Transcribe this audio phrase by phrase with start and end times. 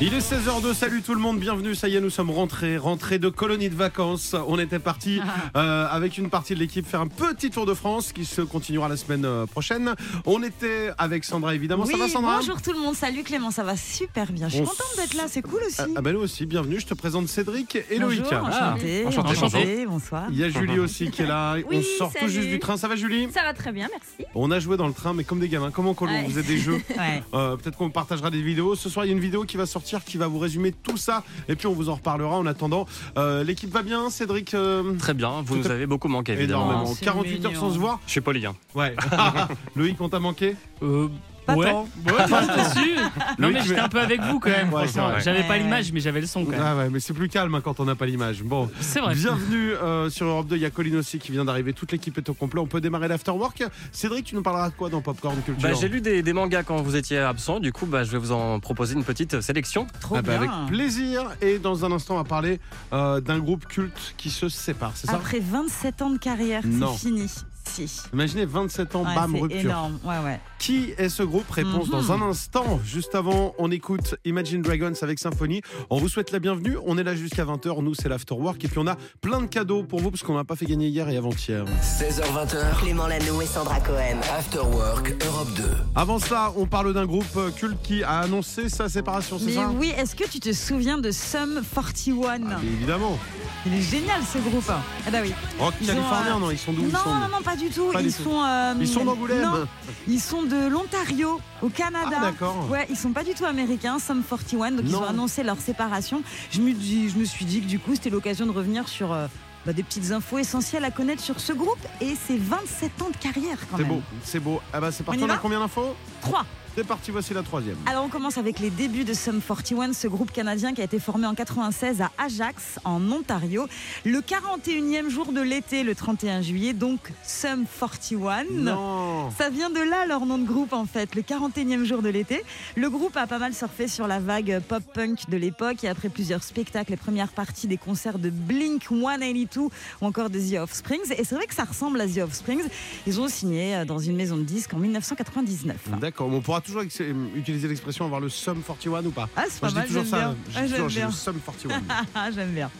[0.00, 3.20] Il est 16h02, salut tout le monde, bienvenue, ça y est, nous sommes rentrés, rentrés
[3.20, 4.34] de colonie de vacances.
[4.48, 5.20] On était parti
[5.56, 8.88] euh, avec une partie de l'équipe faire un petit tour de France qui se continuera
[8.88, 9.94] la semaine euh, prochaine.
[10.26, 13.52] On était avec Sandra évidemment, oui, ça va Sandra bonjour tout le monde, salut Clément,
[13.52, 14.48] ça va super bien.
[14.48, 15.76] Je suis On contente d'être là, c'est cool aussi.
[15.78, 18.32] Ah, ah ben nous aussi, bienvenue, je te présente Cédric et Bonjour, Loïc.
[18.32, 20.24] enchanté, enchanté, enchanté, bonsoir.
[20.30, 22.76] Il y a Julie aussi qui est là, Oui, on sort tout juste du train,
[22.76, 23.28] ça va Julie?
[23.32, 24.28] Ça va très bien, merci.
[24.34, 26.24] On a joué dans le train mais comme des gamins, comme en colo, Ouais.
[26.26, 26.80] on faisait des jeux.
[26.98, 27.22] Ouais.
[27.32, 28.74] Euh, Peut-être qu'on partagera des vidéos.
[28.76, 30.96] Ce soir, il y a une vidéo qui va sortir qui va vous résumer tout
[30.96, 31.22] ça.
[31.48, 32.86] Et puis, on vous en reparlera en attendant.
[33.18, 36.64] Euh, L'équipe va bien, Cédric euh, Très bien, vous nous avez beaucoup manqué évidemment.
[36.66, 36.90] Énormément.
[36.90, 37.60] Oh, c'est 48 heures mignon.
[37.60, 38.00] sans se voir.
[38.06, 38.46] Je suis poli.
[38.46, 38.54] Hein.
[38.74, 38.94] Ouais.
[39.76, 40.56] Loïc, on t'a manqué?
[40.82, 41.08] Euh,
[41.46, 41.70] Pas ouais.
[41.70, 41.86] tant.
[42.06, 42.94] Dessus.
[43.38, 44.72] Non Loïc, mais j'étais un peu avec vous quand même.
[44.72, 44.86] Ouais.
[45.22, 45.58] J'avais pas Ouais.
[45.60, 46.60] l'image mais j'avais le son quand même.
[46.64, 48.42] Ah ouais, mais c'est plus calme hein, quand on n'a pas l'image.
[48.42, 49.14] Bon, C'est vrai.
[49.14, 50.56] bienvenue euh, sur Europe 2.
[50.56, 51.72] Il y a Colline aussi qui vient d'arriver.
[51.72, 52.60] Toute l'équipe est au complet.
[52.60, 53.62] On peut démarrer l'afterwork.
[53.92, 55.68] Cédric, tu nous parleras de quoi dans Popcorn Culture?
[55.68, 58.18] Bah, j'ai lu des, des mangas quand vous étiez absent, du coup bah, je vais
[58.18, 59.86] vous en proposer une petite sélection.
[60.00, 60.48] Trop Ah bah, bien.
[60.52, 61.30] avec plaisir.
[61.42, 62.58] Et dans un instant, on va parler
[62.92, 65.14] euh, d'un groupe culte qui se sépare, c'est ça?
[65.14, 66.92] Après 27 ans de carrière, Non.
[66.96, 67.26] c'est fini.
[67.66, 68.02] Si.
[68.12, 69.60] Imaginez 27 ans, Ouais, bam, c'est rupture.
[69.60, 69.98] énorme.
[70.04, 70.40] Ouais, ouais.
[70.58, 71.90] Qui est ce groupe Réponse Mhm.
[71.92, 72.80] dans un instant.
[72.84, 75.60] Juste avant, on écoute Imagine Dragons avec Symphonie.
[75.90, 76.76] On vous souhaite la bienvenue.
[76.86, 77.82] On est là jusqu'à 20h.
[77.82, 78.62] Nous, c'est l'Afterwork.
[78.64, 80.88] Et puis, on a plein de cadeaux pour vous parce qu'on n'a pas fait gagner
[80.88, 81.64] hier et avant-hier.
[81.82, 82.80] 16h20h.
[82.80, 84.18] Clément Lano et Sandra Cohen.
[84.36, 85.62] After Work Europe 2.
[85.94, 89.70] Avant cela, on parle d'un groupe euh, culte qui a annoncé sa séparation, c'est ça?
[89.70, 93.18] oui, est-ce que tu te souviens de Sum 41 Ah, évidemment.
[93.66, 94.64] Il est génial ce groupe.
[94.68, 95.32] Ah bah oui.
[95.58, 96.82] Rock Ils ont, californien, euh, non Ils sont d'où?
[96.82, 97.90] Ils Non, sont non, non, pas du tout.
[97.92, 98.22] Pas ils, du tout.
[98.24, 99.42] sont, euh, Ils sont d'Angoulême.
[99.42, 99.66] Non,
[100.08, 102.16] ils sont de l'Ontario, au Canada.
[102.18, 102.68] Ah, d'accord.
[102.70, 106.22] Ouais, ils sont pas du tout américains, Sum 41, donc ils ont annoncé leur séparation.
[106.50, 109.12] Je me, dis- je me suis dit que du coup, c'était l'occasion de revenir sur
[109.12, 109.26] euh,
[109.66, 113.16] bah, des petites infos essentielles à connaître sur ce groupe et c'est 27 ans de
[113.16, 113.92] carrière quand C'est même.
[113.92, 114.60] beau, c'est beau.
[114.72, 115.94] Ah bah c'est parti, On on a combien d'infos?
[116.22, 116.44] 3.
[116.76, 117.76] C'est parti, voici la troisième.
[117.86, 120.98] Alors on commence avec les débuts de Sum 41, ce groupe canadien qui a été
[120.98, 123.68] formé en 96 à Ajax, en Ontario.
[124.04, 128.46] Le 41e jour de l'été, le 31 juillet, donc Sum 41.
[128.50, 132.08] Non Ça vient de là leur nom de groupe en fait, le 41e jour de
[132.08, 132.42] l'été.
[132.74, 136.42] Le groupe a pas mal surfé sur la vague pop-punk de l'époque et après plusieurs
[136.42, 139.70] spectacles et premières parties des concerts de Blink 182 ou
[140.00, 141.12] encore de The Offsprings.
[141.16, 142.64] Et c'est vrai que ça ressemble à The Offsprings.
[143.06, 145.76] Ils ont signé euh, dans une maison de disques en 1999.
[146.00, 147.00] D'accord, on pourra toujours ex-
[147.36, 150.34] utiliser l'expression avoir le Sum 41 ou pas Ah, c'est pas mal, j'aime bien.
[150.46, 151.06] Toujours, j'aime j'ai bien.
[151.08, 151.82] le Sum 41.
[152.14, 152.70] Ah, J'aime bien.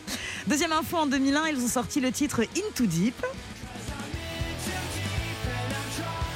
[0.47, 3.15] Deuxième info, en 2001, ils ont sorti le titre Into Deep.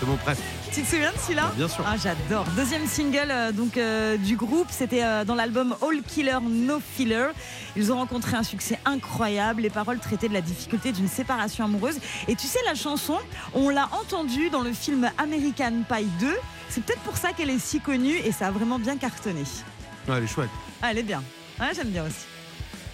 [0.01, 0.37] c'est mon prêt.
[0.73, 1.83] Tu te souviens de celui-là Bien sûr.
[1.87, 2.45] Ah, j'adore.
[2.55, 7.29] Deuxième single euh, donc euh, du groupe, c'était euh, dans l'album All Killer No Filler.
[7.75, 9.63] Ils ont rencontré un succès incroyable.
[9.63, 11.97] Les paroles traitaient de la difficulté d'une séparation amoureuse.
[12.29, 13.17] Et tu sais, la chanson,
[13.55, 16.37] on l'a entendue dans le film American Pie 2.
[16.71, 19.43] C'est peut-être pour ça qu'elle est si connue et ça a vraiment bien cartonné.
[20.09, 20.51] Ouais, elle est chouette.
[20.83, 21.23] Ah, elle est bien.
[21.61, 22.27] Ouais, j'aime bien aussi.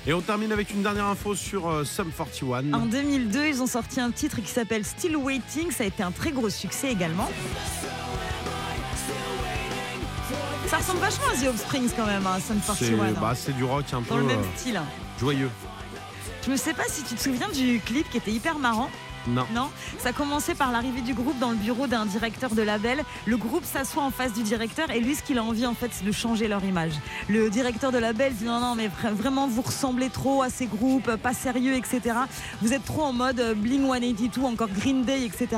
[0.06, 2.72] Et on termine avec une dernière info sur euh, Sum 41.
[2.74, 5.70] En 2002, ils ont sorti un titre qui s'appelle Still Waiting.
[5.70, 7.30] Ça a été un très gros succès également.
[10.66, 13.04] Ça ressemble vachement à The Offsprings quand même, hein, Sum C'est 41.
[13.08, 14.80] hein, bah, c'est du rock un peu dans le même euh, style.
[15.20, 15.50] joyeux.
[16.44, 18.90] Je ne sais pas si tu te souviens du clip qui était hyper marrant.
[19.28, 19.46] Non.
[19.54, 23.02] Non, ça commençait par l'arrivée du groupe dans le bureau d'un directeur de label.
[23.26, 25.88] Le groupe s'assoit en face du directeur et lui, ce qu'il a envie, en fait,
[25.92, 26.92] c'est de changer leur image.
[27.28, 30.66] Le directeur de label dit non, non, mais vra- vraiment, vous ressemblez trop à ces
[30.66, 32.00] groupes, pas sérieux, etc.
[32.60, 35.48] Vous êtes trop en mode euh, Bling 182, encore Green Day, etc.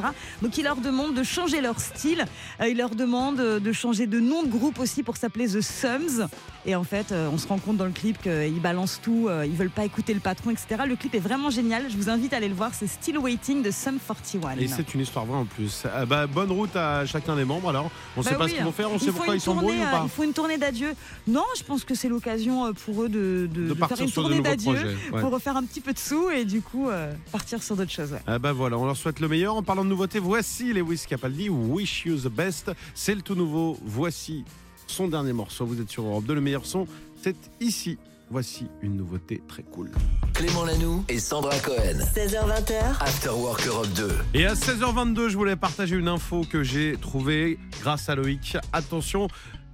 [0.42, 2.24] Donc il leur demande de changer leur style.
[2.60, 5.60] Euh, il leur demande euh, de changer de nom de groupe aussi pour s'appeler The
[5.60, 6.26] Sums.
[6.66, 9.70] Et en fait, on se rend compte dans le clip qu'ils balancent tout, ils veulent
[9.70, 10.82] pas écouter le patron, etc.
[10.84, 11.84] Le clip est vraiment génial.
[11.88, 12.72] Je vous invite à aller le voir.
[12.74, 14.58] C'est Still Waiting de Sum 41.
[14.58, 15.84] Et c'est une histoire vraie en plus.
[15.94, 17.90] Ah bah, bonne route à chacun des membres alors.
[18.16, 19.90] On Bah sait pas ce qu'ils vont faire, on ils sait pourquoi ils s'embrouillent ou
[19.90, 20.02] pas.
[20.04, 20.94] Il faut une tournée d'adieu.
[21.26, 24.08] Non, je pense que c'est l'occasion euh, pour eux de, de- De de faire une
[24.08, 24.72] sur tournée d'adieu
[25.12, 25.20] ouais.
[25.20, 28.12] pour refaire un petit peu de sous et du coup euh, partir sur d'autres choses.
[28.12, 28.22] ouais.
[28.26, 29.54] Ah bah voilà, on leur souhaite le meilleur.
[29.56, 32.70] En parlant de nouveautés, voici Lewis Capaldi, Wish You the Best.
[32.94, 33.78] C'est le tout nouveau.
[33.84, 34.44] Voici
[34.86, 35.66] son dernier morceau.
[35.66, 36.34] Vous êtes sur Europe 2.
[36.34, 36.86] Le meilleur son,
[37.22, 37.98] c'est ici.
[38.30, 39.90] Voici une nouveauté très cool.
[40.34, 41.98] Clément Lanoux et Sandra Cohen.
[42.14, 44.10] 16h20h, After Work Europe 2.
[44.34, 48.56] Et à 16h22, je voulais partager une info que j'ai trouvée grâce à Loïc.
[48.72, 49.28] Attention,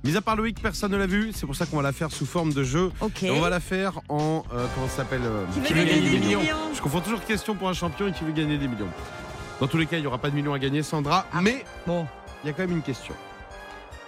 [0.04, 1.32] mis à part Loïc, personne ne l'a vu.
[1.34, 2.90] C'est pour ça qu'on va la faire sous forme de jeu.
[3.00, 3.22] Ok.
[3.22, 4.44] Et on va la faire en.
[4.52, 6.40] euh, comment ça s'appelle euh, Qui veut gagner des millions
[6.74, 8.88] Je confonds toujours question pour un champion et qui veut gagner des millions.
[9.60, 11.26] Dans tous les cas, il n'y aura pas de millions à gagner, Sandra.
[11.40, 12.06] Mais Bon,
[12.44, 13.14] il y a quand même une question.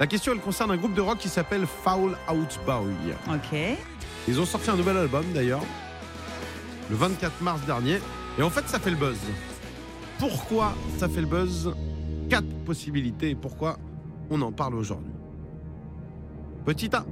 [0.01, 2.93] La question, elle concerne un groupe de rock qui s'appelle Foul Out Boy.
[3.29, 3.79] ok.
[4.27, 5.63] Ils ont sorti un nouvel album d'ailleurs,
[6.91, 7.99] le 24 mars dernier.
[8.39, 9.19] Et en fait, ça fait le buzz.
[10.19, 11.73] Pourquoi ça fait le buzz?
[12.29, 13.77] Quatre possibilités et pourquoi
[14.31, 15.13] on en parle aujourd'hui.
[16.65, 17.05] Petit A.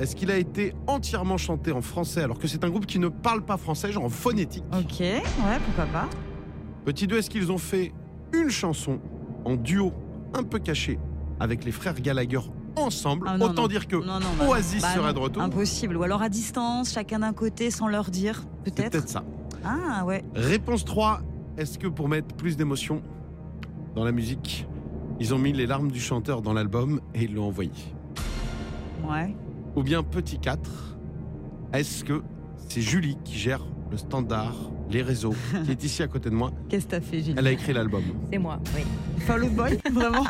[0.00, 3.06] Est-ce qu'il a été entièrement chanté en français alors que c'est un groupe qui ne
[3.08, 4.64] parle pas français, genre en phonétique?
[4.72, 5.22] Ok, ouais,
[5.64, 6.08] pourquoi pas.
[6.84, 7.92] Petit 2, est-ce qu'ils ont fait
[8.32, 8.98] une chanson
[9.44, 9.92] en duo
[10.34, 10.98] un peu caché
[11.38, 12.40] avec les frères Gallagher
[12.76, 13.68] ensemble Ah, non, Autant non.
[13.68, 15.42] dire que Non, non, bah, Oasis bah, serait non, de retour.
[15.42, 15.96] Impossible.
[15.96, 18.90] Ou alors à distance, chacun d'un côté sans leur dire, peut-être.
[18.92, 19.24] peut-être ça.
[19.64, 20.24] Ah ouais.
[20.34, 21.20] Réponse 3,
[21.56, 23.02] est-ce que pour mettre plus d'émotion
[23.94, 24.66] dans la musique,
[25.20, 27.70] ils ont mis les larmes du chanteur dans l'album et ils l'ont envoyé?
[29.08, 29.34] Ouais.
[29.76, 30.60] Ou bien petit 4,
[31.72, 32.22] est-ce que
[32.68, 34.54] c'est Julie qui gère le standard,
[34.90, 35.34] les réseaux,
[35.64, 36.50] qui est ici à côté de moi?
[36.68, 38.02] Qu'est-ce que t'as fait, Gilles Elle a écrit l'album.
[38.32, 38.82] C'est moi, oui.
[39.20, 40.24] Fall Boy, vraiment.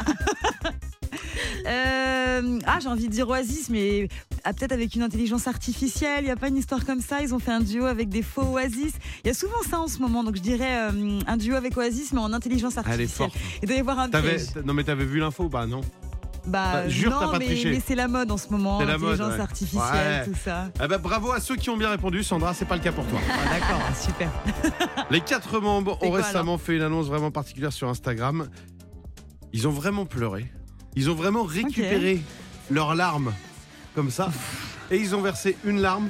[1.66, 4.08] Euh, ah, j'ai envie de dire Oasis, mais
[4.44, 6.20] ah, peut-être avec une intelligence artificielle.
[6.22, 7.22] Il n'y a pas une histoire comme ça.
[7.22, 8.92] Ils ont fait un duo avec des faux Oasis.
[9.24, 10.24] Il y a souvent ça en ce moment.
[10.24, 13.30] Donc je dirais euh, un duo avec Oasis, mais en intelligence Elle est artificielle.
[13.62, 14.46] doit y avoir un piège.
[14.64, 15.80] non mais t'avais vu l'info Bah non?
[16.46, 18.78] Bah, Bah, jure, non, pas mais, mais c'est la mode en ce moment.
[18.78, 19.40] C'est la mode, Intelligence ouais.
[19.40, 20.24] artificielle, Ouais.
[20.26, 20.68] tout ça.
[20.82, 23.06] Eh ben, bravo à ceux qui ont bien répondu, Sandra, c'est pas le cas pour
[23.06, 23.18] toi.
[23.30, 24.30] Ah, D'accord, super.
[25.10, 28.48] Les quatre membres ont quoi, récemment fait une annonce vraiment particulière sur Instagram.
[29.54, 30.52] Ils ont vraiment pleuré.
[30.96, 32.20] Ils ont vraiment récupéré
[32.70, 33.32] leurs larmes
[33.94, 34.30] comme ça.
[34.90, 36.08] Et ils ont versé une larme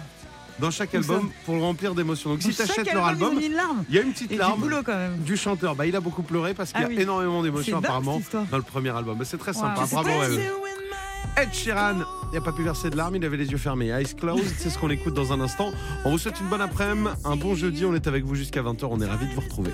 [0.58, 2.30] dans chaque album pour le remplir d'émotions.
[2.30, 3.84] Donc si tu achètes leur album, larme.
[3.88, 5.18] il y a une petite Et du larme boulot quand même.
[5.18, 5.74] du chanteur.
[5.74, 7.00] Bah, il a beaucoup pleuré parce qu'il y Ah a oui.
[7.00, 8.20] énormément d'émotions apparemment
[8.50, 9.16] dans le premier album.
[9.18, 9.80] Mais C'est très sympa.
[9.82, 9.86] Wow.
[9.90, 11.96] Bravo pas- Ed Sheeran,
[12.32, 13.88] il n'a pas pu verser de larmes, il avait les yeux fermés.
[13.88, 15.72] Eyes closed, c'est ce qu'on écoute dans un instant.
[16.04, 17.84] On vous souhaite une bonne après-midi, un bon jeudi.
[17.84, 18.86] On est avec vous jusqu'à 20h.
[18.88, 19.70] On est ravis de vous retrouver.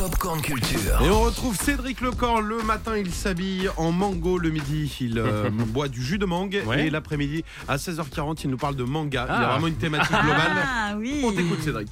[0.00, 0.98] Popcorn Culture.
[1.04, 2.40] Et on retrouve Cédric Lecor.
[2.40, 4.38] Le matin, il s'habille en mango.
[4.38, 6.62] Le midi, il euh, boit du jus de mangue.
[6.64, 6.86] Ouais.
[6.86, 9.26] Et l'après-midi, à 16h40, il nous parle de manga.
[9.28, 9.52] Il y a Ah.
[9.52, 10.52] vraiment une thématique globale.
[10.64, 11.20] Ah oui.
[11.22, 11.90] On t'écoute, Cédric.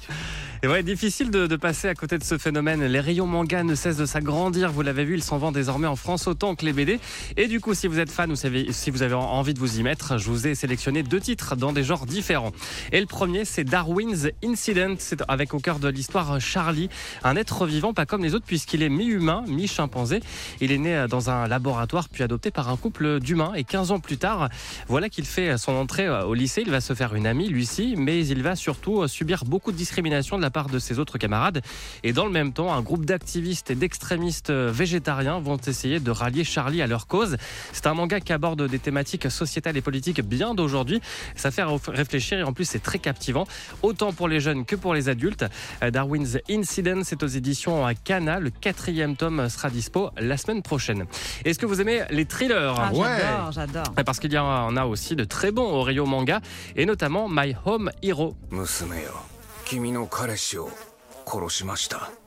[0.61, 2.83] Et ouais, difficile de, de passer à côté de ce phénomène.
[2.83, 4.73] Les rayons manga ne cessent de s'agrandir.
[4.73, 6.99] Vous l'avez vu, ils s'en vendent désormais en France autant que les BD.
[7.37, 9.83] Et du coup, si vous êtes fan ou si vous avez envie de vous y
[9.83, 12.51] mettre, je vous ai sélectionné deux titres dans des genres différents.
[12.91, 14.95] Et le premier, c'est Darwin's Incident.
[14.97, 16.89] C'est avec au cœur de l'histoire Charlie,
[17.23, 20.19] un être vivant pas comme les autres puisqu'il est mi-humain, mi-chimpanzé.
[20.59, 23.53] Il est né dans un laboratoire puis adopté par un couple d'humains.
[23.53, 24.49] Et 15 ans plus tard,
[24.89, 26.63] voilà qu'il fait son entrée au lycée.
[26.65, 30.35] Il va se faire une amie, Lucie, mais il va surtout subir beaucoup de discrimination
[30.35, 31.61] de la part de ses autres camarades.
[32.03, 36.43] Et dans le même temps, un groupe d'activistes et d'extrémistes végétariens vont essayer de rallier
[36.43, 37.37] Charlie à leur cause.
[37.73, 41.01] C'est un manga qui aborde des thématiques sociétales et politiques bien d'aujourd'hui.
[41.35, 43.45] Ça fait réfléchir et en plus c'est très captivant,
[43.81, 45.45] autant pour les jeunes que pour les adultes.
[45.83, 48.39] Euh, Darwin's Incident, c'est aux éditions à Cana.
[48.39, 51.05] Le quatrième tome sera dispo la semaine prochaine.
[51.45, 52.75] Est-ce que vous aimez les thrillers?
[52.77, 53.07] Ah, Ouais.
[53.19, 53.93] J'adore, j'adore.
[54.05, 56.41] parce qu'il y en a aussi de très bons au rayon manga,
[56.75, 58.35] et notamment My Home Hero.
[58.51, 59.38] 娘よ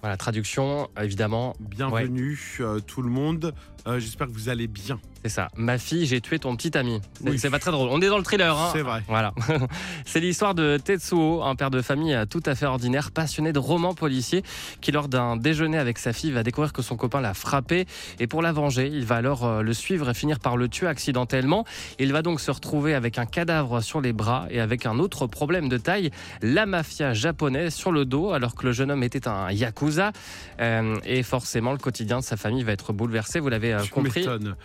[0.00, 1.56] voilà, traduction, évidemment.
[1.58, 3.52] Bienvenue euh, tout le monde.
[3.86, 4.98] Euh, J'espère que vous allez bien.
[5.22, 5.48] C'est ça.
[5.56, 7.00] Ma fille, j'ai tué ton petit ami.
[7.24, 7.50] C'est Oui.
[7.50, 7.88] pas très drôle.
[7.92, 8.58] On est dans le thriller.
[8.58, 8.70] Hein.
[8.72, 9.02] C'est vrai.
[9.06, 9.32] Voilà.
[10.04, 13.58] C'est l'histoire de Tetsuo, un père de famille euh, tout à fait ordinaire, passionné de
[13.60, 14.42] romans policiers,
[14.80, 17.86] qui lors d'un déjeuner avec sa fille va découvrir que son copain l'a frappé.
[18.18, 20.88] Et pour la venger, il va alors euh, le suivre et finir par le tuer
[20.88, 21.64] accidentellement.
[22.00, 25.28] Il va donc se retrouver avec un cadavre sur les bras et avec un autre
[25.28, 29.28] problème de taille, la mafia japonaise sur le dos, alors que le jeune homme était
[29.28, 30.10] un yakuza.
[30.60, 33.38] Euh, et forcément, le quotidien de sa famille va être bouleversé.
[33.38, 34.22] Vous l'avez euh, Tu compris.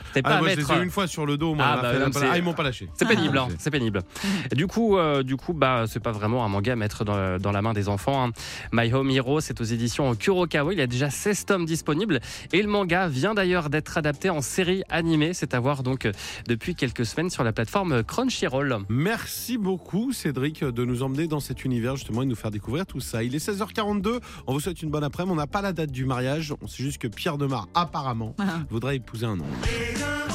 [0.08, 0.72] C'était pas Ah, à moi, je mettre.
[0.74, 1.54] les ai eu une fois sur le dos.
[1.56, 2.90] Moi, Ah, bah, non, ah, ils m'ont pas lâché.
[2.94, 4.02] C'est pénible, hein, Ah, c'est pénible.
[4.52, 7.38] Et du coup, euh, du coup, bah, c'est pas vraiment un manga à mettre dans,
[7.40, 8.26] dans la main des enfants.
[8.28, 8.32] hein.
[8.72, 10.74] My Home Hero, c'est aux éditions Kurokawa.
[10.74, 12.20] Il y a déjà 16 tomes disponibles
[12.54, 15.34] et le manga vient d'ailleurs d'être adapté en série animée.
[15.34, 16.08] C'est à voir donc
[16.48, 18.78] depuis quelques semaines sur la plateforme Crunchyroll.
[18.90, 22.86] Merci beaucoup Cédric de nous emmener dans cet univers justement et de nous faire découvrir
[22.86, 23.24] tout ça.
[23.24, 25.34] Il est 16h42, on vous souhaite une bonne après-midi.
[25.34, 28.60] On n'a pas la date du mariage, on sait juste que Pierre Demar apparemment Ah.
[28.70, 30.27] voudrait épouser un homme.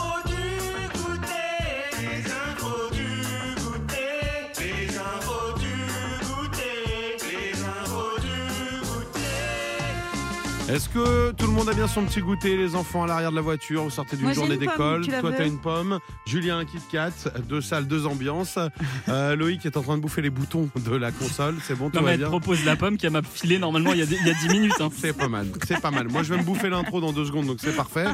[10.73, 13.37] Est-ce que tout le monde a bien son petit goûter, les enfants à l'arrière de
[13.37, 15.37] la voiture, vous sortez d'une Moi, j'ai journée une pomme, d'école, tu la toi veux?
[15.37, 17.11] t'as une pomme, Julien un Kit Kat,
[17.47, 18.59] deux salles, deux ambiances,
[19.09, 21.97] Euh, Loïc est en train de bouffer les boutons de la console, c'est bon, tout
[21.97, 22.29] Non, va mais elle bien?
[22.29, 24.73] propose la pomme qui m'a filé normalement il y a, il y a 10 minutes.
[24.81, 24.89] hein.
[24.97, 26.09] C'est pas mal, c'est pas mal.
[26.09, 28.07] Moi, je vais me bouffer l'intro dans deux secondes, donc c'est parfait.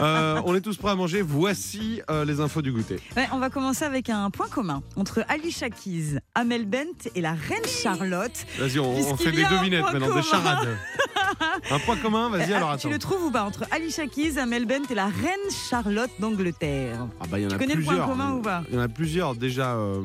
[0.00, 1.22] Euh, on est tous prêts à manger.
[1.22, 3.00] Voici euh, les infos du goûter.
[3.16, 7.32] Ouais, on va commencer avec un point commun entre Alicia Keys, Amel Bent et la
[7.32, 8.46] reine Charlotte.
[8.58, 10.22] Vas-y, on, on Puisqu'il fait des y a un devinettes point maintenant, des commun.
[10.44, 10.68] charades.
[11.70, 13.42] Un point commun, vas-y Euh, alors tu le trouves ou pas?
[13.44, 17.06] Entre Alicia Keys, Amel Bent et la reine Charlotte d'Angleterre.
[17.20, 18.08] Ah bah il y en Tu a connais le point plusieurs.
[18.08, 18.62] commun ou pas?
[18.68, 19.34] Il y en a plusieurs.
[19.34, 19.72] Déjà.
[19.74, 20.02] euh,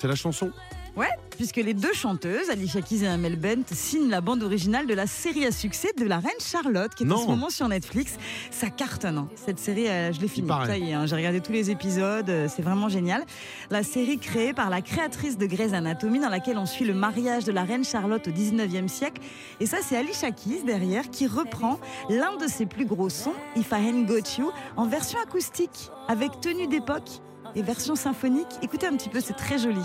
[0.00, 0.50] c'est la chanson
[0.94, 4.92] Ouais, puisque les deux chanteuses, Alicia Keys et Amel Bent, signent la bande originale de
[4.92, 8.16] la série à succès de la reine Charlotte, qui est en ce moment sur Netflix.
[8.50, 9.16] Ça cartonne.
[9.16, 9.28] hein.
[9.34, 10.48] Cette série, euh, je l'ai finie.
[10.48, 10.66] paraît.
[10.66, 12.28] Ça y est, hein, j'ai regardé tous les épisodes.
[12.28, 13.24] euh, C'est vraiment génial.
[13.70, 17.44] La série créée par la créatrice de Grey's Anatomy, dans laquelle on suit le mariage
[17.44, 19.22] de la reine Charlotte au 19e siècle.
[19.60, 21.80] Et ça, c'est Alicia Keys derrière qui reprend
[22.10, 26.38] l'un de ses plus gros sons, If I Hadn't Got You, en version acoustique, avec
[26.42, 27.08] tenue d'époque
[27.54, 28.48] et version symphonique.
[28.60, 29.80] Écoutez un petit peu, c'est très joli.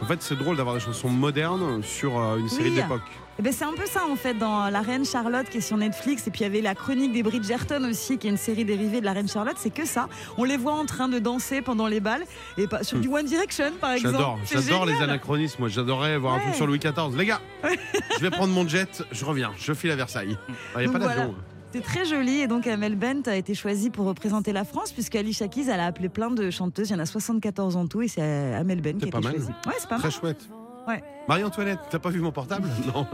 [0.00, 2.74] En fait, c'est drôle d'avoir des chansons modernes sur euh, une série Oui.
[2.74, 3.02] d'époque.
[3.38, 5.76] Eh ben, c'est un peu ça en fait dans La Reine Charlotte qui est sur
[5.78, 8.64] Netflix et puis il y avait la chronique des Bridgerton aussi qui est une série
[8.66, 10.08] dérivée de La Reine Charlotte, c'est que ça.
[10.36, 12.24] On les voit en train de danser pendant les balles
[12.58, 14.16] et pas sur du One Direction par exemple.
[14.16, 14.18] Hmm.
[14.18, 15.56] J'adore, j'adore les anachronismes.
[15.60, 17.16] Moi, j'adorerais voir un truc sur Louis XIV.
[17.16, 17.40] Les gars,
[18.18, 20.36] je vais prendre mon jet, je reviens, je file à Versailles.
[20.74, 21.24] Il n'y a Donc pas d'avion.
[21.24, 21.38] voilà.
[21.72, 25.14] C'est très joli et donc Amel Bent a été choisie pour représenter la France puisque
[25.16, 28.02] Alicia Keys elle a appelé plein de chanteuses, il y en a 74 en tout
[28.02, 28.20] et c'est
[28.54, 29.36] Amel Bent qui a C'est pas été mal.
[29.36, 29.52] choisie.
[29.66, 30.00] Ouais, c'est pas mal.
[30.02, 30.48] Très chouette.
[30.88, 31.02] Ouais.
[31.28, 32.68] Marie-Antoinette, t'as pas vu mon portable?
[32.92, 33.06] Non.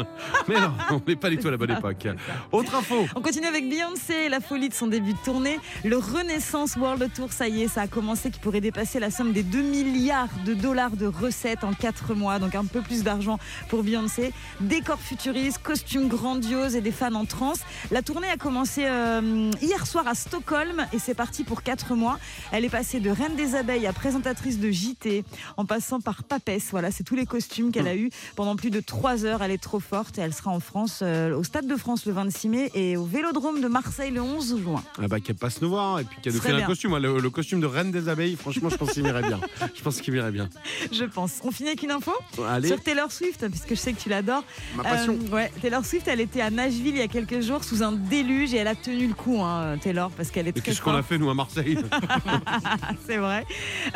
[0.48, 2.08] Mais non, on n'est pas du tout à la bonne époque.
[2.52, 3.06] Autre info.
[3.14, 5.60] On continue avec Beyoncé, la folie de son début de tournée.
[5.84, 9.32] Le Renaissance World Tour, ça y est, ça a commencé, qui pourrait dépasser la somme
[9.32, 13.38] des 2 milliards de dollars de recettes en 4 mois, donc un peu plus d'argent
[13.68, 14.32] pour Beyoncé.
[14.60, 17.60] Décors futuristes, costumes grandioses et des fans en transe.
[17.90, 22.18] La tournée a commencé euh, hier soir à Stockholm et c'est parti pour 4 mois.
[22.52, 25.24] Elle est passée de Reine des Abeilles à présentatrice de JT,
[25.58, 26.68] en passant par Papesse.
[26.70, 29.42] Voilà, c'est tous les costumes qu'elle a eu pendant plus de 3 heures.
[29.42, 32.12] Elle est trop forte et elle sera en France, euh, au Stade de France le
[32.12, 34.82] 26 mai et au Vélodrome de Marseille le 11 juin.
[35.02, 36.90] Ah bah qu'elle passe nous voir et puis qu'elle nous fait un costume.
[36.90, 39.40] Moi, Le, le costume de reine des abeilles, franchement, je pense qu'il m'irait bien.
[39.74, 40.48] Je pense qu'il m'irait bien.
[40.92, 41.40] Je pense.
[41.44, 42.12] On finit avec une info
[42.48, 44.44] Allez, sur Taylor Swift, puisque je sais que tu l'adores.
[44.76, 45.18] ma passion.
[45.30, 47.92] Euh, ouais, Taylor Swift, elle était à Nashville il y a quelques jours sous un
[47.92, 50.94] déluge et elle a tenu le coup, hein, Taylor, parce qu'elle est très qu'est-ce qu'on
[50.94, 51.78] a fait nous à Marseille?
[53.06, 53.44] C'est vrai.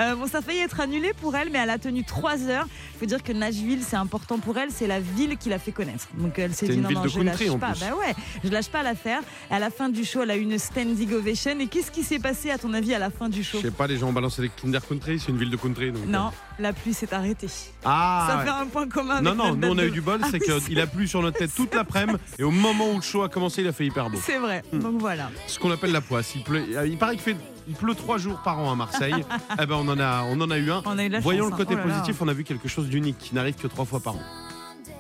[0.00, 2.66] Euh, bon, ça a failli être annulé pour elle, mais elle a tenu trois heures.
[2.95, 3.52] Il faut dire que Nashville,
[3.83, 4.71] c'est important pour elle.
[4.71, 6.07] C'est la ville qui l'a fait connaître.
[6.15, 7.73] Donc elle s'est dit une non, ville non, de je country, lâche pas.
[7.81, 9.21] Bah ouais, je lâche pas l'affaire.
[9.51, 11.59] À la fin du show, elle a eu une standing ovation.
[11.61, 13.71] Et qu'est-ce qui s'est passé à ton avis à la fin du show Je sais
[13.71, 15.93] pas, les gens ont balancé des Kinder Country, c'est une ville de country.
[15.93, 16.11] Donc, euh.
[16.11, 17.49] Non, la pluie s'est arrêtée.
[17.85, 20.21] Ah ça fait un point commun avec Non, non, nous on a eu du bol,
[20.23, 22.97] Ah c'est oui, qu'il a plu sur notre tête toute l'après-midi et au moment où
[22.97, 24.19] le show a commencé, il a fait hyper beau.
[24.23, 24.63] C'est vrai.
[24.73, 24.79] Hmm.
[24.79, 25.31] Donc voilà.
[25.47, 26.35] Ce qu'on appelle la poisse.
[26.35, 27.37] Il, pleut, il paraît qu'il fait,
[27.69, 29.25] il pleut trois jours par an à Marseille.
[29.61, 30.83] eh ben on en a, on en a eu un.
[30.85, 31.57] On a eu de la Voyons chance, le hein.
[31.59, 31.92] côté Oh là là.
[32.00, 34.21] positif, on a vu quelque chose d'unique qui n'arrive que trois fois par an.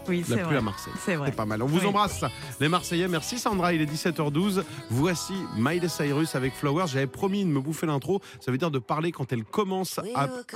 [0.08, 0.56] Oui, La pluie vrai.
[0.56, 0.92] à Marseille.
[1.04, 1.28] C'est vrai.
[1.30, 1.62] C'est pas mal.
[1.62, 1.86] On vous Oui.
[1.86, 2.24] embrasse,
[2.58, 3.06] les Marseillais.
[3.06, 4.64] Merci Sandra, il est 17h12.
[4.90, 6.88] Voici Miley Cyrus avec Flowers.
[6.88, 8.20] J'avais promis de me bouffer l'intro.
[8.40, 10.26] Ça veut dire de parler quand elle commence à, à.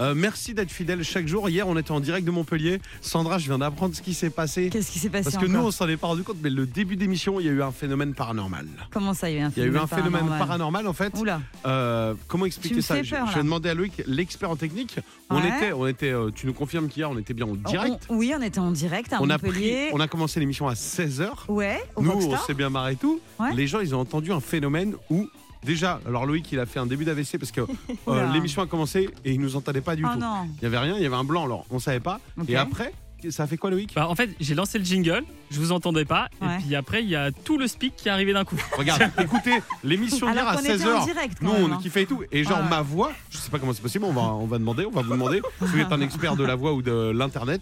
[0.00, 1.48] Euh, merci d'être fidèle chaque jour.
[1.48, 2.80] Hier, on était en direct de Montpellier.
[3.00, 4.70] Sandra, je viens d'apprendre ce qui s'est passé.
[4.70, 6.66] Qu'est-ce qui s'est passé Parce que nous, on s'en est pas rendu compte, mais le
[6.66, 8.66] début d'émission, il y a eu un phénomène paranormal.
[8.92, 10.38] Comment ça, il y a eu un Il y a eu phénomène un phénomène paranormal
[10.48, 11.18] paranormal en fait.
[11.18, 11.40] Oula.
[11.66, 14.96] Euh, comment expliquer ça peur, Je vais demander à Loïc, l'expert en technique.
[15.30, 15.48] On Ouais.
[15.48, 16.12] était, on était.
[16.12, 18.06] euh, tu nous confirmes qu'hier, on était bien en direct.
[18.08, 19.88] On- oui, on était en direct à On a, pris, Montpellier.
[19.92, 21.30] on a commencé l'émission à 16h.
[21.48, 23.20] Ouais, au Nous, on s'est bien marré et tout.
[23.40, 23.52] Ouais.
[23.54, 25.28] Les gens, ils ont entendu un phénomène où.
[25.64, 27.60] Déjà, alors Loïc, il a fait un début d'AVC parce que
[28.08, 30.18] euh, l'émission a commencé et il nous entendait pas du Oh tout.
[30.20, 30.48] non.
[30.58, 32.20] Il y avait rien, il y avait un blanc, alors on savait pas.
[32.40, 32.48] Ok.
[32.48, 32.92] Et après,
[33.30, 33.92] ça a fait quoi Loïc?
[33.94, 36.54] Bah, en fait, j'ai lancé le jingle, je vous entendais pas, Ouais.
[36.54, 38.54] et puis après, il y a tout le speak qui est arrivé d'un coup.
[38.76, 41.04] Regarde, écoutez, l'émission d'hier Alors à qu'on était en 16h.
[41.06, 41.78] direct quand Nous, même, on hein.
[41.82, 42.22] kiffait et tout.
[42.30, 42.70] Et genre, Ouais, ouais.
[42.70, 45.02] ma voix, je sais pas comment c'est possible, on va, on va demander, on va
[45.02, 45.42] vous demander.
[45.60, 47.60] Si vous êtes un expert de la voix ou de l'internet,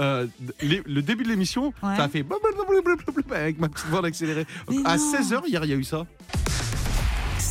[0.00, 0.26] euh,
[0.60, 1.96] les- le début de l'émission, Ouais.
[1.96, 2.96] ça a fait blablabla
[3.36, 4.44] avec ma petite voix en accéléré.
[4.68, 5.12] Mais À non.
[5.12, 6.04] 16h, hier, il y a eu ça.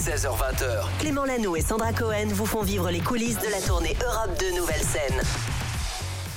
[0.05, 4.39] 16h20h, Clément Lano et Sandra Cohen vous font vivre les coulisses de la tournée Europe
[4.39, 5.19] de Nouvelle Scène.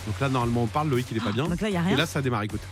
[0.07, 1.47] Donc là, normalement, on parle, Loïc, il est pas bien.
[1.47, 1.97] Donc là, il n'y a Et rien.
[1.99, 2.63] là, ça démarre, écoute.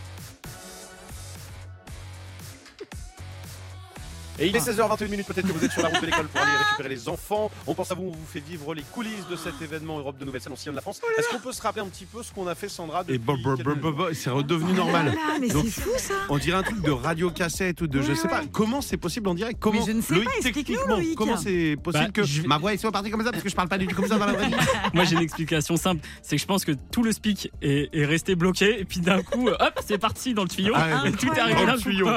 [4.39, 6.41] Et il est 16h21 minutes, peut-être que vous êtes sur la route de l'école pour
[6.41, 7.49] aller récupérer les enfants.
[7.65, 10.25] On pense à vous, on vous fait vivre les coulisses de cet événement Europe de
[10.25, 11.01] Nouvelle Scène, ancienne de la France.
[11.17, 13.17] Est-ce qu'on peut se rappeler un petit peu ce qu'on a fait, Sandra depuis Et
[13.17, 15.13] bo- bo- bo- quelques- bo- bo- c'est redevenu là normal.
[15.41, 16.13] mais Donc, c'est fou ça.
[16.29, 18.41] On dirait un truc de radio cassette ou de je Ouais, sais pas.
[18.41, 18.47] ouais.
[18.51, 21.15] Comment c'est possible en direct Comment je ne sais Loïc, pas, explique-nous, techniquement, Loïc.
[21.15, 23.49] comment c'est possible Bah, que je vais- ma voix soit partie comme ça parce que
[23.49, 24.53] je parle pas du tout comme ça dans la vraie vie
[24.93, 28.05] Moi, j'ai une explication simple, c'est que je pense que tout le speak est, est
[28.05, 31.11] resté bloqué, et puis d'un coup, hop, c'est parti dans le tuyau, Ah ouais, et
[31.13, 31.83] tout est arrivé Dans d'un le coup.
[31.89, 32.11] tuyau, dans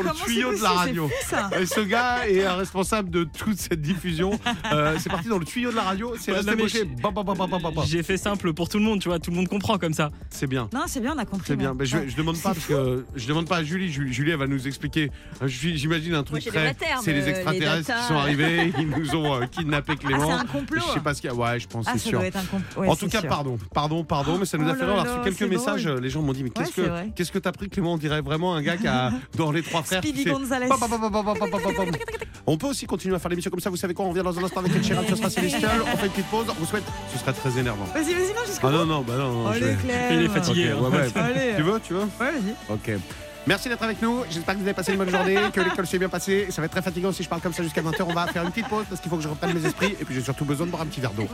[0.00, 0.62] le Comment c'est tuyau de possible?
[0.64, 1.08] La C'est radio.
[1.08, 1.50] fou, ça.
[1.60, 4.38] Et ce gars est un responsable de toute cette diffusion.
[4.72, 6.52] Euh, c'est parti dans le tuyau de la radio, c'est resté
[7.02, 7.82] Bah, bah, bah.
[7.86, 10.10] J'ai fait simple pour tout le monde, tu vois, tout le monde comprend comme ça.
[10.30, 10.68] C'est bien.
[10.72, 11.46] Non, c'est bien, on a compris.
[11.48, 11.74] C'est bien.
[11.78, 13.90] mais- je, je demande pas parce que je demande pas à Julie.
[13.90, 15.10] Julie, Julie, elle va nous expliquer.
[15.42, 16.76] Euh, J'imagine un truc très.
[17.02, 18.72] C'est les euh, les extraterrestres qui sont arrivés.
[18.78, 20.26] Ils nous ont euh, kidnappé Ah, Clément.
[20.26, 20.80] c'est un complot.
[20.88, 21.36] Je sais pas ce qu'il y a.
[21.36, 22.18] Ouais, je pense, Ah, c'est sûr.
[22.18, 22.82] doit être un complot.
[22.82, 23.28] Ouais, en tout cas, sûr.
[23.28, 24.96] pardon, pardon, pardon, mais ça nous Oh a fait là rire.
[24.98, 25.84] On a là, reçu quelques messages.
[25.84, 25.96] drôle.
[25.98, 27.94] euh, Les gens m'ont dit, mais qu'est-ce Ouais, que qu'est-ce que t'as pris, Clément?
[27.94, 30.02] On dirait vraiment un gars qui a dans les trois frères.
[30.02, 30.68] Speedy Gonzalez.
[32.46, 33.68] On peut aussi continuer à faire l'émission comme ça.
[33.70, 35.80] Vous savez quoi On revient dans un instant avec Ed Sheeran, ce sera Célestial.
[35.92, 36.46] On fait une petite pause.
[36.48, 36.84] On vous souhaite.
[37.12, 37.84] Ce serait très énervant.
[37.92, 39.32] Vas-y, vas-y, non, jusqu'au Ah non, non, bah non.
[39.44, 40.14] non, je Allez, vais-.
[40.14, 40.70] Il est fatigué.
[40.70, 40.80] Hein.
[40.80, 41.08] ouais, ouais.
[41.20, 41.52] Allez.
[41.56, 42.54] Tu veux, tu veux Ouais, vas-y.
[42.74, 43.00] Ok.
[43.48, 44.24] Merci d'être avec nous.
[44.30, 46.48] J'espère que vous avez passé une bonne journée, que l'école s'est bien passée.
[46.50, 48.02] Ça va être très fatigant si je parle comme ça jusqu'à 20h.
[48.06, 49.96] On va faire une petite pause parce qu'il faut que je reprenne mes esprits.
[49.98, 51.26] Et puis j'ai surtout besoin de boire un petit verre d'eau.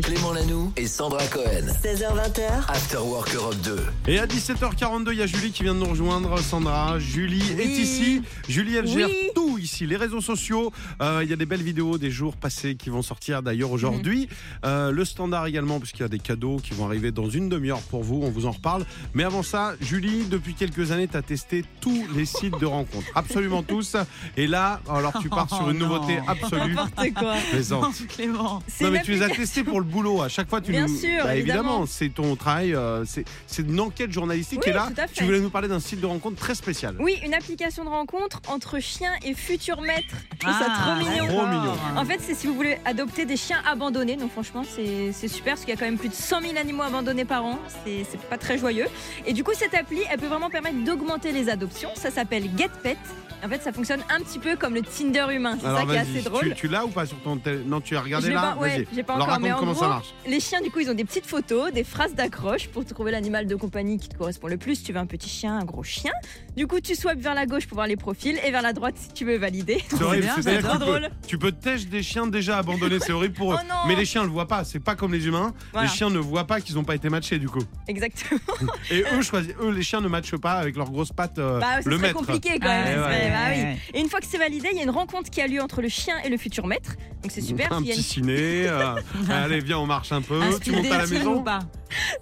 [0.00, 1.66] Clément Lanoux et Sandra Cohen.
[1.82, 3.78] 16h20h, After Work Europe 2.
[4.06, 6.38] Et à 17h42, il y a Julie qui vient de nous rejoindre.
[6.38, 8.22] Sandra, Julie est ici.
[8.48, 9.30] Julie, elle gère Oui.
[9.34, 10.70] tout ici, les réseaux sociaux.
[11.02, 14.28] Euh, Il y a des belles vidéos des jours passés qui vont sortir d'ailleurs aujourd'hui.
[14.64, 17.80] Euh, le standard également, puisqu'il y a des cadeaux qui vont arriver dans une demi-heure
[17.80, 18.20] pour vous.
[18.22, 18.86] On vous en reparle.
[19.14, 23.06] Mais avant ça, Julie, depuis quelques années, tu as testé tous les sites de rencontres.
[23.14, 23.96] Absolument tous.
[24.36, 26.74] Et là, alors tu pars sur une Oh, nouveauté absolue.
[26.74, 27.34] N'importe quoi.
[27.70, 27.90] Non.
[28.08, 28.62] Clément.
[28.80, 30.22] Mais tu les as testés pour le boulot.
[30.22, 30.96] À chaque fois, tu Bien nous.
[30.98, 31.84] sûr, Bah, évidemment.
[31.86, 32.74] c'est ton travail.
[32.74, 34.60] euh, c'est c'est une enquête journalistique.
[34.64, 35.14] Oui, et là, tout à fait.
[35.14, 36.94] tu voulais nous parler d'un site de rencontre très spécial.
[37.00, 40.14] Oui, une application de rencontre entre chiens et futurs maîtres.
[40.34, 41.26] Je trouve ça Ah, trop mignon.
[41.26, 41.72] Trop mignon.
[41.96, 44.16] En fait, c'est si vous voulez adopter des chiens abandonnés.
[44.16, 46.56] Donc, franchement, c'est c'est super parce qu'il y a quand même plus de 100 000
[46.58, 47.58] animaux abandonnés par an.
[47.84, 48.86] C'est c'est pas très joyeux.
[49.26, 51.90] Et du coup, cette appli, elle peut vraiment permettre d'augmenter les adoptions.
[51.94, 52.96] Ça s'appelle GetPet.
[53.44, 55.58] En fait, ça fonctionne un petit peu comme le Tinder humain.
[55.60, 56.40] C'est ça qui est assez drôle.
[56.48, 58.54] Tu, tu l'as ou pas sur ton tel- Non, tu as regardé Je là?
[58.54, 58.86] pas- ouais, Vas-y.
[58.94, 60.14] j'ai pas Alors encore, mais en comment ça gros, marche.
[60.26, 63.46] Les chiens, du coup, ils ont des petites photos, des phrases d'accroche pour trouver l'animal
[63.46, 64.82] de compagnie qui te correspond le plus.
[64.82, 66.12] Tu veux un petit chien, un gros chien.
[66.56, 68.94] Du coup, tu swipes vers la gauche pour voir les profils et vers la droite
[68.98, 69.82] si tu veux valider.
[69.90, 70.26] C'est horrible.
[70.40, 71.08] c'est trop peux- drôle.
[71.28, 72.98] Tu peux têcher des chiens déjà abandonnés.
[72.98, 73.56] C'est horrible pour eux.
[73.60, 74.64] Oh non Mais les chiens ne le voient pas.
[74.64, 75.52] C'est pas comme les humains.
[75.72, 75.86] Voilà.
[75.88, 77.62] Les chiens ne voient pas qu'ils n'ont pas été matchés du coup.
[77.88, 78.40] Exactement.
[78.90, 81.38] Et eux, choisissent- eux, les chiens ne matchent pas avec leurs grosses pattes.
[81.38, 82.14] euh, Bah, le maître.
[82.14, 83.00] compliqué quand Ah, même.
[83.02, 83.36] ouais, bah
[83.72, 83.78] oui.
[83.92, 85.82] Et une fois que c'est validé, il y a une rencontre qui a lieu entre
[85.82, 86.92] le chien et le futur maître.
[87.22, 87.70] Donc c'est super.
[87.72, 88.36] Un petit une- ciné.
[88.68, 88.94] euh,
[89.30, 90.40] allez, viens, on marche un peu.
[90.40, 91.36] Un tu montes à la maison.
[91.36, 91.58] ou pas?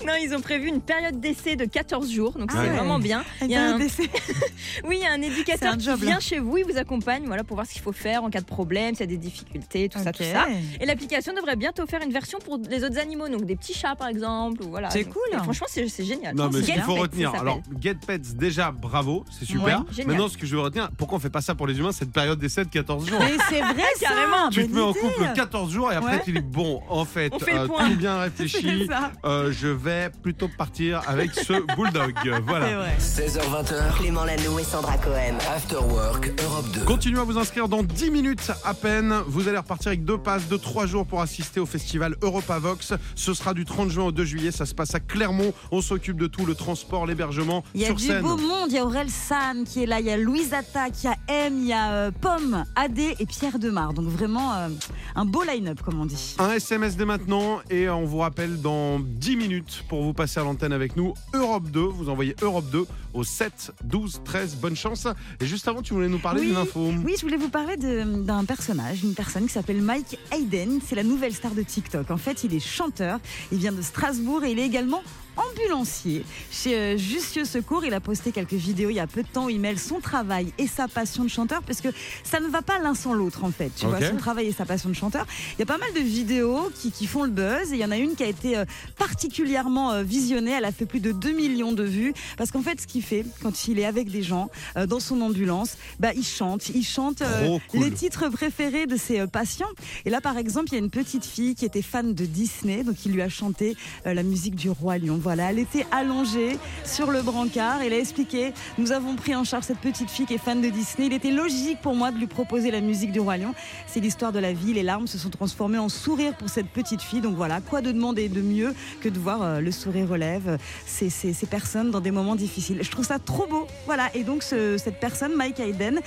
[0.06, 2.32] Non, ils ont prévu une période d'essai de 14 jours.
[2.32, 2.76] Donc Ah c'est ouais.
[2.76, 3.24] vraiment bien.
[3.42, 4.10] Il y a Un un, décès.
[4.84, 7.56] oui, il y a un éducateur qui vient chez vous, il vous accompagne voilà, pour
[7.56, 9.98] voir ce qu'il faut faire en cas de problème, s'il y a des difficultés, tout
[9.98, 10.46] ça, tout ça.
[10.80, 13.94] Et l'application devrait bientôt faire une version pour les autres animaux, donc des petits chats
[13.94, 14.62] par exemple.
[14.62, 14.90] Voilà.
[14.90, 15.22] C'est cool.
[15.42, 16.34] Franchement, c'est génial.
[16.34, 19.84] Non, mais ce qu'il faut retenir, alors Get Pets, déjà bravo, c'est super.
[19.96, 21.92] Ouais, Maintenant, ce que je veux retenir, pourquoi on fait pas ça pour les humains,
[21.92, 24.50] cette période d'essai de 14 jours Mais c'est vrai, carrément.
[24.50, 26.22] Tu te mets en couple 14 jours et après ouais.
[26.24, 28.88] tu dis bon, en fait, on euh, bien réfléchi,
[29.24, 32.14] euh, je vais plutôt partir avec ce bulldog.
[32.46, 32.86] Voilà.
[32.98, 34.13] 16h20.
[34.14, 35.34] Clément et Sandra Cohen.
[35.52, 36.84] After Work Europe 2.
[36.84, 39.12] Continuez à vous inscrire dans 10 minutes à peine.
[39.26, 42.92] Vous allez repartir avec deux passes de 3 jours pour assister au festival Europa Vox.
[43.16, 44.52] Ce sera du 30 juin au 2 juillet.
[44.52, 45.52] Ça se passe à Clermont.
[45.72, 48.22] On s'occupe de tout le transport, l'hébergement Il y a sur du scène.
[48.22, 50.94] beau monde, il y a Aurel San qui est là, il y a Louise Attaque,
[51.02, 53.94] il y a M, il y a euh, Pomme, Adé et Pierre Demar.
[53.94, 54.68] Donc vraiment euh,
[55.16, 56.36] un beau line-up comme on dit.
[56.38, 60.44] Un SMS dès maintenant et on vous rappelle dans 10 minutes pour vous passer à
[60.44, 61.80] l'antenne avec nous Europe 2.
[61.80, 64.56] Vous envoyez Europe 2 au 7 12 13.
[64.56, 65.06] Bonne chance.
[65.40, 66.46] Et juste avant, tu voulais nous parler Oui.
[66.48, 66.90] d'une info.
[67.04, 70.80] Oui, je voulais vous parler d'un personnage, une personne qui s'appelle Mike Hayden.
[70.86, 72.10] C'est la nouvelle star de TikTok.
[72.10, 73.18] En fait, il est chanteur,
[73.52, 75.02] il vient de Strasbourg et il est également
[75.36, 77.84] ambulancier chez euh, Jussieu Secours.
[77.84, 80.00] Il a posté quelques vidéos il y a peu de temps où il mêle son
[80.00, 81.88] travail et sa passion de chanteur parce que
[82.22, 83.70] ça ne va pas l'un sans l'autre en fait.
[83.76, 85.26] Tu vois, son travail et sa passion de chanteur.
[85.56, 87.84] Il y a pas mal de vidéos qui, qui font le buzz et il y
[87.84, 88.64] en a une qui a été euh,
[88.96, 90.52] particulièrement euh, visionnée.
[90.52, 93.24] Elle a fait plus de 2 millions de vues parce qu'en fait, ce qu'il fait
[93.42, 94.48] quand il est avec des gens
[94.88, 96.68] dans son ambulance, bah, il chante.
[96.74, 97.80] Il chante euh, cool.
[97.80, 99.68] les titres préférés de ses patients.
[100.04, 102.84] Et là, par exemple, il y a une petite fille qui était fan de Disney,
[102.84, 105.18] donc il lui a chanté euh, la musique du Roi Lion.
[105.24, 107.80] Voilà, elle était allongée sur le brancard.
[107.80, 110.68] Elle a expliqué Nous avons pris en charge cette petite fille qui est fan de
[110.68, 111.06] Disney.
[111.06, 113.54] Il était logique pour moi de lui proposer la musique du Roi Lion.
[113.86, 114.74] C'est l'histoire de la vie.
[114.74, 117.22] Les larmes se sont transformées en sourire pour cette petite fille.
[117.22, 121.08] Donc voilà, quoi de demander de mieux que de voir euh, le sourire relève ces,
[121.08, 122.80] ces- ces personnes dans des moments difficiles.
[122.82, 123.66] Je trouve ça trop beau.
[123.86, 126.00] Voilà, et donc ce- cette personne, Mike Hayden,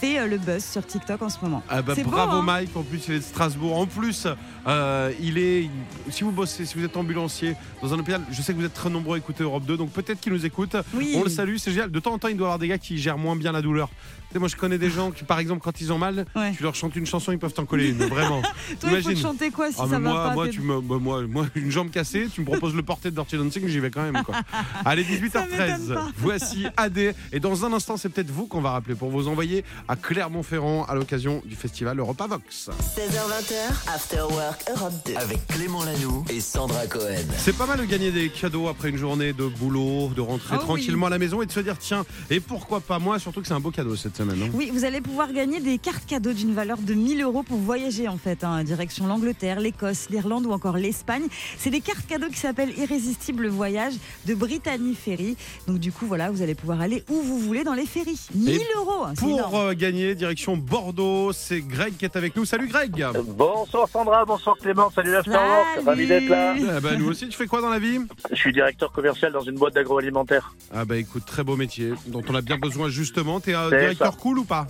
[0.00, 1.62] fait euh, le buzz sur TikTok en ce moment.
[1.68, 3.76] Ah bah, beau, bravo hein Mike, en plus il est de Strasbourg.
[3.76, 4.26] En plus,
[4.66, 5.68] euh, il est.
[6.10, 8.74] Si vous bossez, si vous êtes ambulancier dans un hôpital, je sais que vous êtes
[8.74, 10.76] très nombreux à écouter Europe 2, donc peut-être qu'il nous écoute.
[10.94, 11.14] Oui.
[11.16, 11.90] On le salue, c'est génial.
[11.90, 13.62] De temps en temps, il doit y avoir des gars qui gèrent moins bien la
[13.62, 13.88] douleur.
[14.28, 16.52] Tu sais, moi, je connais des gens qui, par exemple, quand ils ont mal, Ouais.
[16.56, 17.98] tu leur chantes une chanson, ils peuvent t'en coller une.
[17.98, 18.40] Vraiment.
[18.42, 19.14] Toi, il faut Imagine.
[19.14, 21.22] te chanter quoi si Ah, ça va moi, pas moi, t'es- tu me, bah, moi,
[21.28, 24.02] moi, une jambe cassée, tu me proposes le porté de Dirty Dancing, j'y vais quand
[24.10, 24.22] même.
[24.24, 24.34] Quoi.
[24.86, 25.94] Allez, Ça m'étonne 18h13.
[25.94, 26.08] pas.
[26.16, 27.14] Voici AD.
[27.32, 30.84] Et dans un instant, c'est peut-être vous qu'on va rappeler pour vous envoyer à Clermont-Ferrand
[30.84, 32.70] à l'occasion du festival Europa Vox.
[32.96, 35.14] 16h20h, After Work Europe 2.
[35.16, 37.16] Avec Clément Lanoux et Sandra Cohen.
[37.38, 40.56] C'est pas mal de gagner des cadeaux cadeau après une journée de boulot, de rentrer
[40.58, 43.40] Oh tranquillement à la maison et de se dire tiens, et pourquoi pas moi Surtout
[43.40, 44.42] que c'est un beau cadeau cette semaine.
[44.42, 44.50] hein.
[44.52, 48.08] Oui, vous allez pouvoir gagner des cartes cadeaux d'une valeur de 1000 euros pour voyager
[48.08, 51.22] en fait, hein, direction l'Angleterre, l'Écosse, l'Irlande ou encore l'Espagne.
[51.56, 53.94] C'est des cartes cadeaux qui s'appellent Irrésistible Voyage
[54.26, 55.34] de Brittany Ferry.
[55.66, 58.20] Donc du coup, voilà, vous allez pouvoir aller où vous voulez dans les ferries.
[58.34, 59.54] 1000 euros, c'est Pour énorme.
[59.70, 62.44] euh, gagner, direction Bordeaux, c'est Greg qui est avec nous.
[62.44, 65.86] Salut Greg Bonsoir Sandra, bonsoir Clément, salut l'Afterwork, Salut.
[65.86, 66.54] ravi d'être là.
[66.58, 67.98] Eh ben, Nous aussi, tu fais quoi dans la vie?
[68.30, 70.54] Je suis directeur commercial dans une boîte d'agroalimentaire.
[70.74, 73.40] Ah bah écoute, très beau métier dont on a bien besoin justement.
[73.40, 74.18] T'es un C'est directeur ça.
[74.20, 74.66] cool ou pas?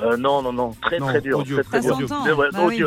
[0.00, 1.38] Euh, non, non, non, très Non, très dur.
[1.38, 1.62] odieux.
[1.62, 2.08] Très, très Ça dur.
[2.52, 2.82] Bah oui.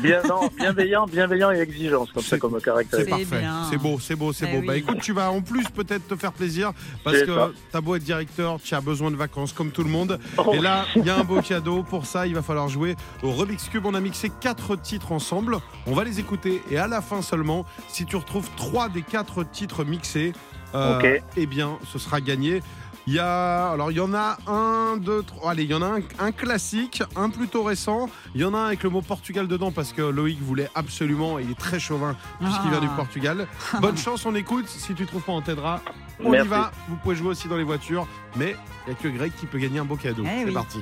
[0.00, 2.98] Bien, non, bienveillant, bienveillant et exigeant, comme C'est- ça comme caractère.
[3.00, 4.60] C'est C'est parfait, c'est beau, c'est beau, c'est Eh beau.
[4.60, 4.66] oui.
[4.66, 6.72] Bah écoute, tu vas en plus peut-être te faire plaisir
[7.04, 10.18] parce que t'as beau être directeur, tu as besoin de vacances comme tout le monde.
[10.38, 11.82] Oh, Et là, il y a un beau cadeau.
[11.82, 13.84] Pour ça, il va falloir jouer au Rubik's Cube.
[13.86, 15.58] On a mixé quatre titres ensemble.
[15.86, 19.44] On va les écouter et à la fin seulement, si tu retrouves trois des quatre
[19.44, 20.32] titres mixés,
[20.74, 22.62] euh, eh bien, ce sera gagné.
[23.08, 25.50] Il y a, alors il y en a un, deux, trois.
[25.50, 28.08] Allez, il y en a un, un classique, un plutôt récent.
[28.34, 31.38] Il y en a un avec le mot Portugal dedans parce que Loïc voulait absolument.
[31.40, 32.96] Il est très chauvin puisqu'il vient du Ah.
[32.96, 33.46] Portugal.
[33.80, 34.68] Bonne chance, on écoute.
[34.68, 35.80] Si tu trouves pas, on t'aidera.
[36.24, 36.70] On y va.
[36.88, 38.54] Vous pouvez jouer aussi dans les voitures, mais
[38.86, 40.22] il n'y a que Greg qui peut gagner un beau cadeau.
[40.24, 40.52] Eh C'est oui.
[40.52, 40.78] parti.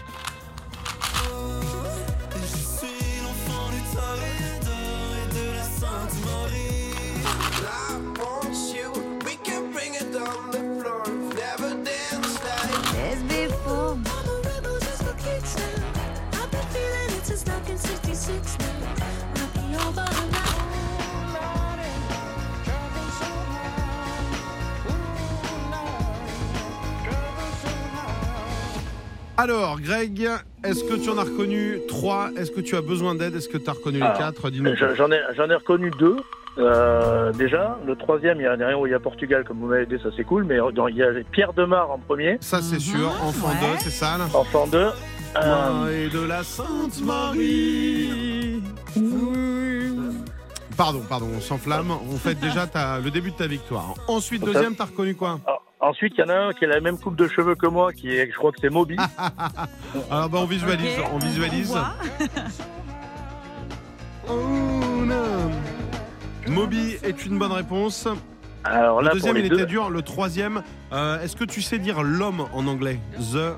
[29.43, 30.29] Alors, Greg,
[30.65, 32.29] est-ce que tu en as reconnu trois?
[32.37, 33.35] Est-ce que tu as besoin d'aide?
[33.35, 34.15] Est-ce que tu as reconnu les Ah.
[34.19, 34.51] quatre?
[34.51, 34.77] Dis-nous.
[34.77, 36.17] Je- J'en ai, j'en ai reconnu deux.
[36.59, 39.67] Euh, déjà, le troisième, il y a rien où il y a Portugal, comme vous
[39.69, 42.61] m'avez dit, ça c'est cool, mais dans- il y a Pierre Demar en premier, Ça,
[42.61, 43.09] c'est Mhm, sûr.
[43.25, 43.73] Enfant ouais.
[43.73, 44.27] 2, c'est ça là?
[44.35, 44.89] Enfant 2.
[45.33, 48.63] Toi et de la Sainte Marie.
[50.77, 51.91] Pardon, pardon, on s'enflamme.
[52.13, 53.95] On fait déjà ta- le début de ta victoire.
[54.09, 55.39] Ensuite, deuxième, t'as reconnu quoi?
[55.81, 57.93] Ensuite, il y en a un qui a la même coupe de cheveux que moi,
[57.93, 58.97] qui est, je crois que c'est Moby.
[60.11, 60.99] Alors, bah, on visualise.
[61.13, 61.77] On visualise.
[64.29, 64.33] Oh,
[65.05, 65.51] non.
[66.49, 68.09] Moby est une bonne réponse.
[68.65, 69.89] Alors Le deuxième, pour il était dur.
[69.91, 70.63] Le troisième,
[70.93, 73.01] euh, est-ce que tu sais dire l'homme en anglais?
[73.33, 73.57] The.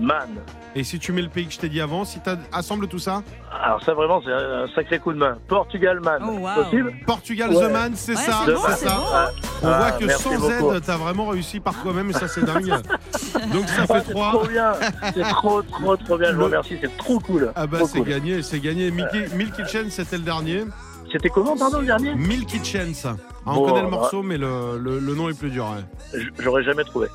[0.00, 0.28] Man.
[0.74, 2.98] Et si tu mets le pays que je t'ai dit avant, si tu assembles tout
[2.98, 3.22] ça
[3.62, 5.38] Alors ça, vraiment, c'est un sacré coup de main.
[5.48, 6.22] Portugal Man.
[6.26, 6.64] Oh, wow.
[6.64, 7.68] Possible Portugal Ouais.
[7.68, 8.42] The Man, c'est Ouais, ça.
[8.44, 8.94] c'est bon, c'est c'est ça.
[8.96, 9.02] bon.
[9.12, 9.28] Ah,
[9.62, 10.72] On ah, voit que merci sans beaucoup.
[10.74, 12.66] aide, t'as vraiment réussi par toi-même et ça c'est dingue.
[13.52, 14.30] Donc ça fait Ah, c'est 3.
[14.32, 14.72] trop bien,
[15.14, 17.52] c'est trop trop trop bien, je vous remercie, c'est trop cool.
[17.56, 18.08] Ah bah Trop c'est cool.
[18.08, 18.90] gagné, c'est gagné.
[18.90, 20.64] Mickey, Milky Chance c'était le dernier.
[21.10, 23.06] C'était comment, pardon, le dernier Milky Chance.
[23.06, 23.14] Ah,
[23.46, 23.90] on Bon, connaît le bah.
[23.96, 25.66] morceau, mais le, le- le nom est plus dur.
[26.12, 26.20] ouais.
[26.40, 27.06] J'aurais jamais trouvé.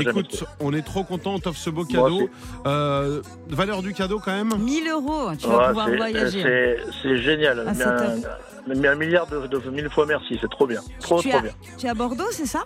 [0.00, 2.28] Écoute, on est trop content, on t'offre ce beau cadeau.
[2.66, 6.42] Euh, valeur du cadeau quand même 1000 euros, tu vas Ouais, pouvoir voyager.
[6.42, 7.64] c'est- C'est génial.
[7.66, 10.80] Ah, mais, un, mais un milliard de, de mille fois merci, c'est trop bien.
[11.00, 11.52] Trop tu, trop es à, bien.
[11.78, 12.64] tu es à Bordeaux, c'est ça?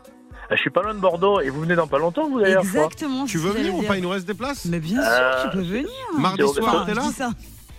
[0.49, 2.63] Ah, Je suis pas loin de Bordeaux et vous venez dans pas longtemps, vous d'ailleurs.
[2.63, 3.25] Exactement.
[3.27, 3.97] Tu veux venir ou pas.
[3.97, 4.65] Il nous reste des places?
[4.65, 5.89] Mais bien sûr, Euh, tu peux venir.
[6.19, 7.03] Mardi c'est- soir, t'es là.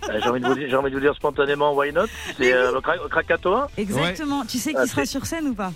[0.09, 2.05] Euh, J'ai envie, de vous dire- j'ai envie de vous dire spontanément, why not?
[2.37, 3.67] C'est euh, au Krakatoa?
[3.77, 4.43] Exactement.
[4.45, 5.71] Tu sais qui Ah, sera sur scène ou pas?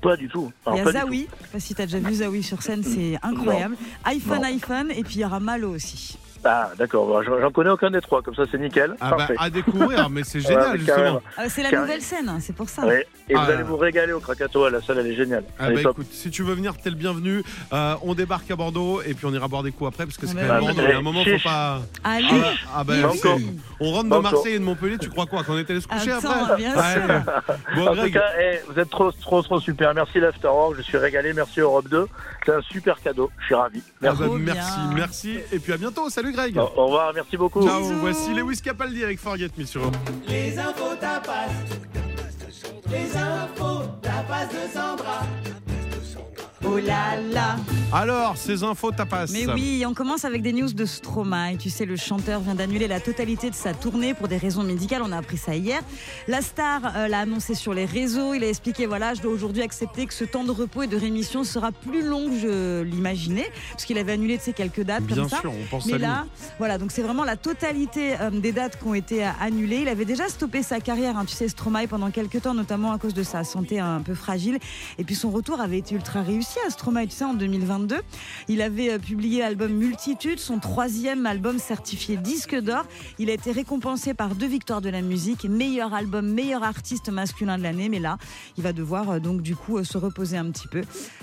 [0.00, 0.50] Pas du tout.
[0.72, 1.28] Il y a Zawi.
[1.40, 3.76] Je sais pas si tu as déjà vu Zawi sur scène, c'est incroyable.
[4.04, 4.44] iPhone, Non.
[4.48, 6.18] iPhone, et puis il y aura Malo aussi.
[6.44, 8.94] Ah, d'accord, bon, j'en connais aucun des trois, comme ça c'est nickel.
[9.00, 11.20] Ah bah, à découvrir, mais c'est génial justement.
[11.36, 12.86] Ah, c'est la nouvelle scène, hein, c'est pour ça.
[12.86, 13.06] Ouais.
[13.28, 13.64] Et Ah, vous allez là.
[13.64, 15.44] vous régaler au Krakatoa, la salle elle est géniale.
[15.58, 15.92] Ah Elle bah est top.
[15.98, 17.42] écoute, si tu veux venir, t'es le bienvenu.
[17.72, 20.26] Euh, on débarque à Bordeaux et puis on ira boire des coups après parce que
[20.26, 20.64] c'est Ah quand bah même.
[20.76, 20.82] Bordeaux.
[20.82, 21.80] Il y a un moment, faut pas.
[22.04, 22.26] Allez,
[22.74, 23.30] Ah bah, ah bah,
[23.80, 24.22] on rentre de.
[24.22, 25.44] Marseille et de Montpellier, tu crois quoi?
[25.44, 26.56] Qu'on était allé se coucher Attends, après?
[26.56, 27.02] bien sûr.
[27.76, 29.92] Bon, En tout cas, eh, vous êtes trop, trop, trop super.
[29.94, 31.32] Merci l'Afterwork, je suis régalé.
[31.32, 32.06] Merci Europe 2.
[32.44, 33.30] C'est un super cadeau.
[33.40, 33.82] Je suis ravi.
[34.04, 35.38] ah bah, merci, merci.
[35.52, 36.08] Et puis à bientôt.
[36.10, 36.56] Salut Greg.
[36.56, 37.66] Au au revoir, merci beaucoup.
[37.66, 37.94] Ciao, Bisous.
[38.00, 39.96] voici Lewis Capaldi avec Forget Me sur Europe.
[46.64, 47.56] Oh là là.
[47.92, 49.26] Alors, ces infos tapas.
[49.32, 51.56] Mais oui, on commence avec des news de Stromae.
[51.56, 55.02] Tu sais, le chanteur vient d'annuler la totalité de sa tournée pour des raisons médicales.
[55.04, 55.80] On a appris ça hier.
[56.26, 58.34] La star euh, l'a annoncé sur les réseaux.
[58.34, 60.96] Il a expliqué voilà, je dois aujourd'hui accepter que ce temps de repos et de
[60.96, 65.04] rémission sera plus long que je l'imaginais, parce qu'il avait annulé de ces quelques dates
[65.04, 65.40] Bien comme ça.
[65.40, 66.02] sûr, on pense à Mais lui.
[66.02, 66.26] là,
[66.58, 69.78] voilà, donc c'est vraiment la totalité euh, des dates qui ont été euh, annulées.
[69.82, 72.98] Il avait déjà stoppé sa carrière, hein, tu sais, Stromae, pendant quelques temps, notamment à
[72.98, 74.58] cause de sa santé un peu fragile.
[74.98, 76.47] Et puis son retour avait été ultra réussi.
[76.66, 77.96] À Stromae, tu sais, en 2022.
[78.48, 82.84] Il avait euh, publié l'album Multitude, son troisième album certifié disque d'or.
[83.18, 87.58] Il a été récompensé par deux victoires de la musique, meilleur album, meilleur artiste masculin
[87.58, 87.88] de l'année.
[87.88, 88.18] Mais là,
[88.56, 90.82] il va devoir euh, donc du coup euh, se reposer un petit peu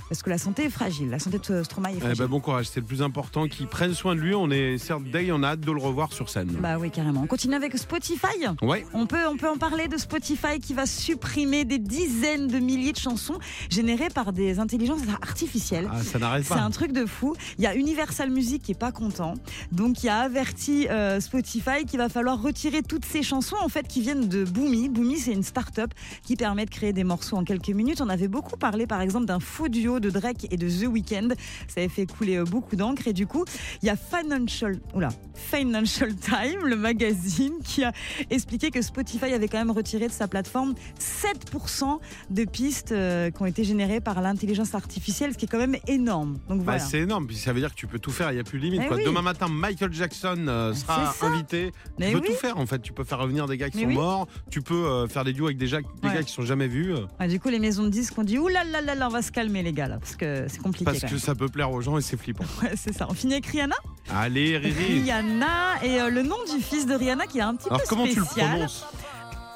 [0.10, 1.10] parce que la santé est fragile.
[1.10, 2.18] La santé de Stromae est Eh fragile.
[2.20, 3.48] ben, bon courage, c'est le plus important.
[3.48, 4.36] Qu'il prenne soin de lui.
[4.36, 6.48] On est certes day, on a hâte de le revoir sur scène.
[6.60, 7.22] Bah oui, carrément.
[7.24, 8.28] On continue avec Spotify.
[8.62, 8.86] Ouais.
[8.94, 12.92] On peut, on peut en parler de Spotify qui va supprimer des dizaines de milliers
[12.94, 15.90] de chansons générées par des intelligences artificielles.
[15.92, 17.36] Ah, ça n'arrête C'est un truc de fou.
[17.58, 19.36] Il y a Universal Music qui est pas content,
[19.72, 23.88] donc il a averti euh, Spotify qu'il va falloir retirer toutes ces chansons en fait
[23.88, 24.90] qui viennent de Boomy.
[24.90, 25.92] Boomy c'est une start-up
[26.24, 28.02] qui permet de créer des morceaux en quelques minutes.
[28.02, 31.30] On avait beaucoup parlé par exemple d'un faux duo de Drake et de The Weeknd.
[31.68, 33.46] Ça avait fait couler euh, beaucoup d'encre et du coup
[33.82, 37.92] il y a Financial, oula, Financial Time, le magazine, qui a
[38.30, 42.00] expliqué que Spotify avait quand même retiré de sa plateforme 7%
[42.30, 45.76] de pistes euh, qui ont été générées par l'intelligence artificielle, ce qui est quand même
[45.88, 46.38] énorme.
[46.50, 48.40] Donc Bah, c'est énorme, puis ça veut dire que tu peux tout faire, il n'y
[48.40, 48.82] a plus de limite.
[48.84, 48.98] Eh quoi.
[48.98, 49.04] oui.
[49.06, 51.72] Demain matin, Michael Jackson euh, sera invité.
[52.00, 52.28] Mais tu peux oui.
[52.28, 52.80] tout faire en fait.
[52.80, 53.96] Tu peux faire revenir des gars qui Mais sont oui.
[53.96, 56.14] morts, tu peux euh, faire des duos avec des, ja- des Ouais.
[56.16, 58.48] gars qui sont jamais vus, euh, du coup, les maisons de disques ont dit Ouh
[58.48, 60.86] là là là là, on va se calmer, les gars, là, parce que c'est compliqué.
[60.86, 62.46] parce que ça peut plaire aux gens et c'est flippant.
[62.64, 63.08] Ouais, c'est ça.
[63.10, 63.76] On finit avec Rihanna?
[64.14, 65.02] Allez, Riri.
[65.02, 67.88] Rihanna et euh, le nom du fils de Rihanna qui est un petit Alors peu
[67.90, 68.50] comment tu le spécial.
[68.52, 68.86] prononces?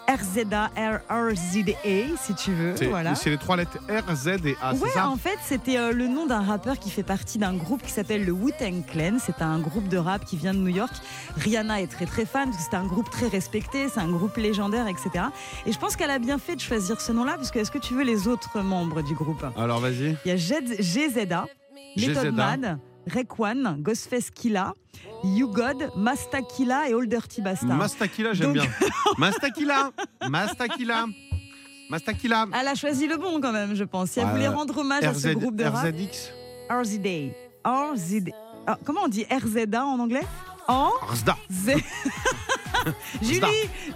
[0.10, 2.76] RZA, R-R-Z-A, si tu veux.
[2.76, 3.13] C'est Voilà.
[3.26, 5.08] les trois lettres R, Z et A, ouais, ça?
[5.08, 8.26] en fait, c'était euh, le nom d'un rappeur qui fait partie d'un groupe qui s'appelle
[8.26, 9.17] le Wu-Tang Clan.
[9.24, 10.93] C'est un groupe de rap qui vient de New York.
[11.38, 15.26] Rihanna est très très fan c'est un groupe très respecté, c'est un groupe légendaire, etc.
[15.65, 17.78] Et je pense qu'elle a bien fait de choisir ce nom-là parce que est-ce que
[17.78, 19.45] tu veux les autres membres du groupe?
[19.58, 20.17] Alors vas-y.
[20.26, 21.45] Il y a GZA,
[21.95, 22.32] Method GZA.
[22.32, 24.74] Man, Rekwan, Ghostface Killa,
[25.24, 27.76] You God, Masta Killa et Old Dirty Bastard.
[27.78, 28.72] Mastakila, j'aime Donc- bien.
[29.17, 29.91] Mastakila
[30.30, 31.06] Mastakila
[31.89, 34.12] Mastakila Elle a choisi le bon quand même, je pense.
[34.12, 35.86] Si elle Euh, voulait rendre hommage à ce groupe de rap.
[35.86, 36.32] RZX.
[36.69, 38.32] RZA.
[38.67, 40.26] Ah, comment on dit RZA en anglais?
[40.67, 41.72] En RZA Z.
[43.21, 43.41] Julie,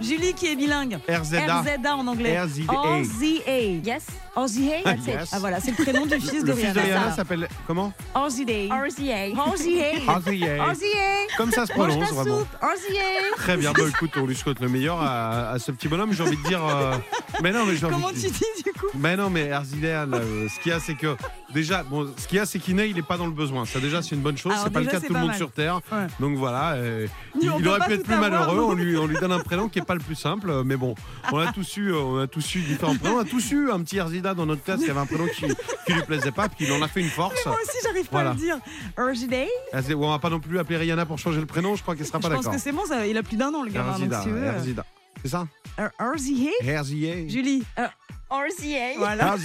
[0.00, 0.98] Julie qui est bilingue.
[1.08, 2.38] RZA RZA en anglais.
[2.40, 2.72] RZA.
[2.72, 3.52] RZA.
[3.84, 4.06] Yes.
[4.36, 4.82] RZA.
[4.84, 5.06] That's it.
[5.06, 5.30] Yes.
[5.32, 6.98] Ah voilà, c'est le prénom du fils de Le fils de Rihanna.
[7.00, 8.42] Rihanna s'appelle comment RZA.
[8.70, 9.34] RZA.
[9.34, 10.12] RZA.
[10.18, 10.64] RZA.
[10.72, 11.36] RZA.
[11.36, 12.38] Comme ça se Mange prononce ta vraiment.
[12.40, 12.48] soupe.
[12.60, 13.36] RZA.
[13.36, 16.12] Très bien, bon écoute, on lui souhaite le meilleur à, à ce petit bonhomme.
[16.12, 16.64] J'ai envie de dire.
[16.64, 16.94] euh,
[17.42, 20.06] Mais non, mais j'ai envie Comment de tu dis du coup Mais non, mais Erzidea,
[20.06, 21.16] là, euh, ce qu'il y a, c'est que
[21.52, 23.64] déjà, bon, ce qu'il y a, c'est qu'il il n'est pas dans le besoin.
[23.66, 24.52] Ça, déjà, c'est une bonne chose.
[24.52, 25.36] Alors, C'est pas le déjà, cas de c'est tout le pas monde mal.
[25.38, 25.80] sur Terre.
[25.92, 26.06] Ouais.
[26.18, 27.06] Donc voilà, euh,
[27.40, 28.63] il, on il peut aurait pas pu être tout plus avoir, malheureux.
[28.66, 30.50] On lui, on lui donne un prénom qui est pas le plus simple.
[30.50, 30.94] euh, Mais bon,
[31.32, 33.16] on a tous eu, euh, on a tous eu différents prénoms.
[33.16, 35.46] On a tous eu un petit Erzida dans notre classe qui avait un prénom qui,
[35.86, 37.34] qui lui plaisait pas, puis il en a fait une force.
[37.46, 38.30] Moi aussi, j'arrive pas Voilà.
[38.30, 38.58] à le dire.
[38.96, 39.46] RZA.
[39.72, 41.74] Erzida, On va pas non plus appeler Rihanna pour changer le prénom.
[41.76, 42.54] Je crois qu'elle sera Je pas pense d'accord.
[42.54, 43.90] que c'est bon, ça, il a plus d'un an le gamin.
[43.92, 44.82] Erzida, euh.
[45.22, 45.46] C'est ça?
[45.78, 46.50] R- RZA.
[46.70, 47.28] Erzida.
[47.28, 47.62] Julie.
[47.78, 47.86] euh,
[48.30, 48.98] RZA.
[48.98, 49.36] voilà.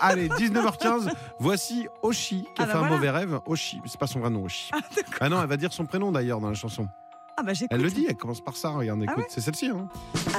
[0.00, 1.10] Allez, 19h15.
[1.38, 2.94] Voici Oshi qui a Ah bah fait un voilà.
[2.96, 3.38] mauvais rêve.
[3.46, 4.70] Oshi, c'est pas son vrai nom, Oshi.
[5.20, 6.88] Ah, non, elle va dire son prénom d'ailleurs dans la chanson.
[7.40, 7.68] Ah bah j'écoute.
[7.70, 8.70] Elle le dit, elle commence par ça.
[8.70, 9.66] Regarde, écoute, ouais c'est celle-ci.
[9.66, 9.88] Hein.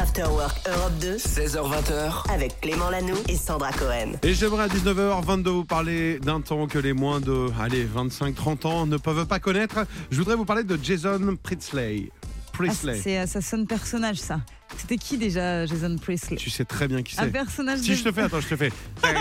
[0.02, 4.18] After Work Europe 2 16h20h, avec Clément Lanoux et Sandra Cohen.
[4.22, 8.86] Et j'aimerais à 19h22 vous parler d'un temps que les moins de allez, 25-30 ans
[8.86, 9.86] ne peuvent pas connaître.
[10.12, 12.10] Je voudrais vous parler de Jason Priestley.
[12.12, 13.00] Ah, Priestley.
[13.02, 14.42] c'est, ça sonne personnage ça.
[14.76, 16.36] C'était qui déjà Jason Priestley?
[16.36, 17.32] Tu sais très bien qui Un c'est.
[17.32, 17.96] personnage Si de...
[17.96, 18.74] je te fais, attends, je te fais.
[19.02, 19.14] C'est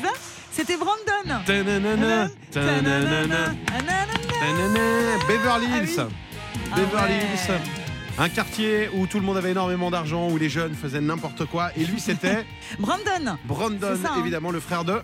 [0.00, 0.08] ça?
[0.52, 1.42] C'était Brandon.
[1.46, 5.18] Ta-na-na-na, ta-na-na-na, ta-na-na.
[5.26, 5.98] Beverly Ah Hills.
[5.98, 6.04] oui.
[6.76, 7.26] Beverly Ah ouais.
[7.34, 7.60] Hills.
[8.18, 11.70] Un quartier où tout le monde avait énormément d'argent, où les jeunes faisaient n'importe quoi.
[11.76, 12.44] Et lui, c'était
[12.78, 13.38] Brandon.
[13.46, 14.20] Brandon, ça, hein.
[14.20, 15.00] évidemment, le frère de,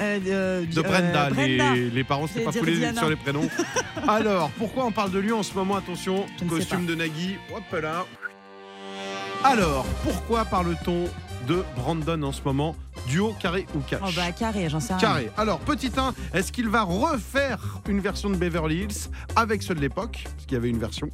[0.00, 1.30] Euh, euh, de euh, Brenda.
[1.30, 3.48] Les, les parents, c'était pas foulés sur les prénoms.
[4.08, 5.76] Alors, pourquoi on parle de lui en ce moment?
[5.76, 7.36] Attention, Je costume de Nagui.
[7.54, 8.04] Hop là.
[9.44, 11.04] Alors, pourquoi parle-t-on
[11.46, 12.74] de Brandon en ce moment?
[13.08, 15.00] Duo, carré ou cash Oh bah carré, j'en sais rien.
[15.00, 15.30] Carré.
[15.36, 19.80] Alors, petit 1, est-ce qu'il va refaire une version de Beverly Hills avec ceux de
[19.80, 21.10] l'époque Parce qu'il y avait une version?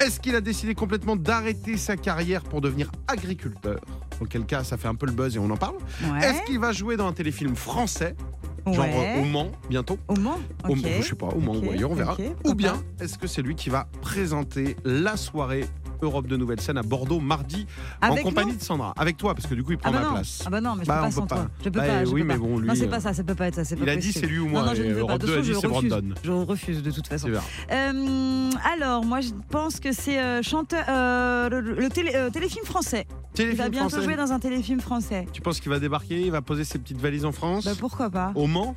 [0.00, 3.80] Est-ce qu'il a décidé complètement d'arrêter sa carrière pour devenir agriculteur?
[4.20, 5.76] Auquel cas, ça fait un peu le buzz et on en parle.
[6.02, 6.24] Ouais.
[6.26, 8.14] Est-ce qu'il va jouer dans un téléfilm français
[8.66, 9.14] Genre Ouais.
[9.18, 9.98] euh, au Mans, bientôt?
[10.08, 10.38] Au Mans?
[10.64, 10.82] Au Ok.
[10.82, 12.16] Mans, je sais pas, au Mans ou ailleurs, on verra.
[12.44, 15.66] ou bien, est-ce que c'est lui qui va présenter la soirée
[16.04, 17.66] Europe de Nouvelle Scène à Bordeaux mardi
[18.02, 19.92] en Avec compagnie nous de Sandra Avec toi, parce que du coup, il prend ah
[19.92, 20.12] bah ma non.
[20.14, 20.42] place.
[20.46, 21.36] Ah bah non, mais je Bah, peux pas sans pas.
[21.36, 21.46] toi.
[21.58, 22.04] Je peux Bah, pas.
[22.04, 22.40] je oui, peux mais pas.
[22.40, 23.64] bon, lui, Non, c'est euh, pas ça, ça peut pas être ça.
[23.64, 25.00] c'est il pas a dit c'est lui ou moi, Non, non, je ne veux pas.
[25.00, 25.66] Europe De 2 a toute dit c'est.
[25.68, 26.14] Brandon.
[26.22, 27.28] Je refuse de toute façon.
[27.72, 33.06] Euh, alors, moi, je pense que c'est euh, chanteur, euh, le, le télé- téléfilm français.
[33.38, 34.04] Il va bientôt français.
[34.04, 35.26] jouer dans un téléfilm français.
[35.32, 38.08] Tu penses qu'il va débarquer, il va poser ses petites valises en France Bah pourquoi
[38.10, 38.76] pas Au Mans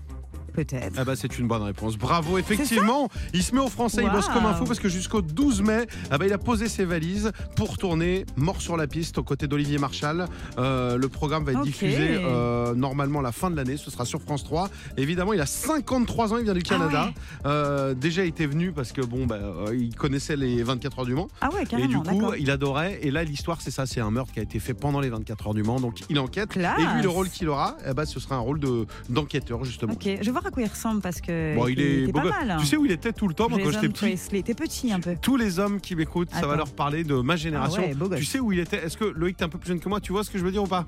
[0.57, 0.93] Peut-être.
[0.97, 1.97] Ah bah c'est une bonne réponse.
[1.97, 3.09] Bravo, effectivement.
[3.33, 6.17] Il se met au français, il bosse comme info parce que jusqu'au 12 mai, ah
[6.17, 9.77] bah, il a posé ses valises pour tourner Mort sur la piste aux côtés d'Olivier
[9.77, 10.25] Marchal.
[10.57, 13.77] Euh, le programme va être diffusé euh, normalement à la fin de l'année.
[13.77, 14.69] Ce sera sur France 3.
[14.97, 17.11] Évidemment, il a 53 ans, il vient du Canada.
[17.45, 21.13] Euh, déjà, était venu parce que bon, bah, euh, il connaissait les 24 heures du
[21.13, 21.27] Mans.
[21.41, 22.97] Ah ouais, Et du carrément, coup, il adorait.
[23.03, 25.47] Et là, l'histoire, c'est ça c'est un meurtre qui a été fait pendant les 24
[25.49, 25.79] heures du Mans.
[25.79, 26.49] Donc, il enquête.
[26.49, 26.79] Classe.
[26.79, 29.93] Et lui, le rôle qu'il aura, eh bah, ce sera un rôle de- d'enquêteur, justement.
[29.93, 32.51] Ok, je vais voir à quoi il ressemble parce que Bon, il est pas mal.
[32.51, 32.57] hein.
[32.59, 34.43] Tu sais où il était tout le temps moi, quand j'étais petit.
[34.43, 35.15] T'es petit un peu.
[35.21, 36.57] Tous les hommes qui m'écoutent, ça va Attends.
[36.57, 37.83] leur parler de ma génération.
[37.85, 38.77] Ah ouais, tu sais où il était?
[38.83, 39.99] Est-ce que Loïc, t'es un peu plus jeune que moi?
[40.01, 40.85] Tu vois ce que je veux dire ou pas?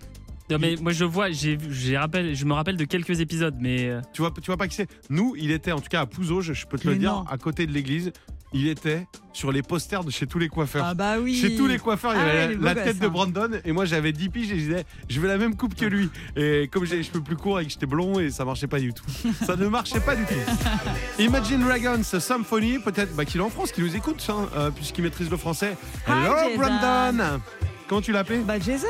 [0.52, 4.24] Non, mais moi je vois, j'ai, je me rappelle de quelques épisodes, mais euh, tu
[4.24, 4.90] vois, tu vois pas qui c'est?
[5.12, 7.38] Nous, il était en tout cas à Pouzo, je, je peux te le dire, à
[7.38, 8.12] côté de l'église.
[8.52, 10.84] Il était sur les posters de chez tous les coiffeurs.
[10.84, 11.36] Ah bah oui.
[11.36, 13.10] Chez tous les coiffeurs, il y Ah avait ouais, la- tête de hein.
[13.10, 15.86] Brandon et moi j'avais 10 piges et je disais je veux la même coupe que
[15.86, 16.10] lui.
[16.36, 18.80] Et comme j'ai les cheveux plus courts et que j'étais blond et ça marchait pas
[18.80, 19.06] du tout.
[19.46, 20.34] ça ne marchait pas du tout.
[21.20, 25.04] Imagine Dragons Symphony, peut-être bah, qu'il est en France, qu'il nous écoute hein, euh, puisqu'il
[25.04, 25.78] maîtrise le français.
[26.08, 26.34] Hello.
[26.58, 27.40] Brandon
[27.88, 28.88] Comment tu l'appelais Bah Jason.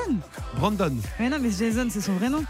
[0.58, 0.94] Brandon.
[1.20, 2.44] Mais non, mais Jason, c'est son vrai nom.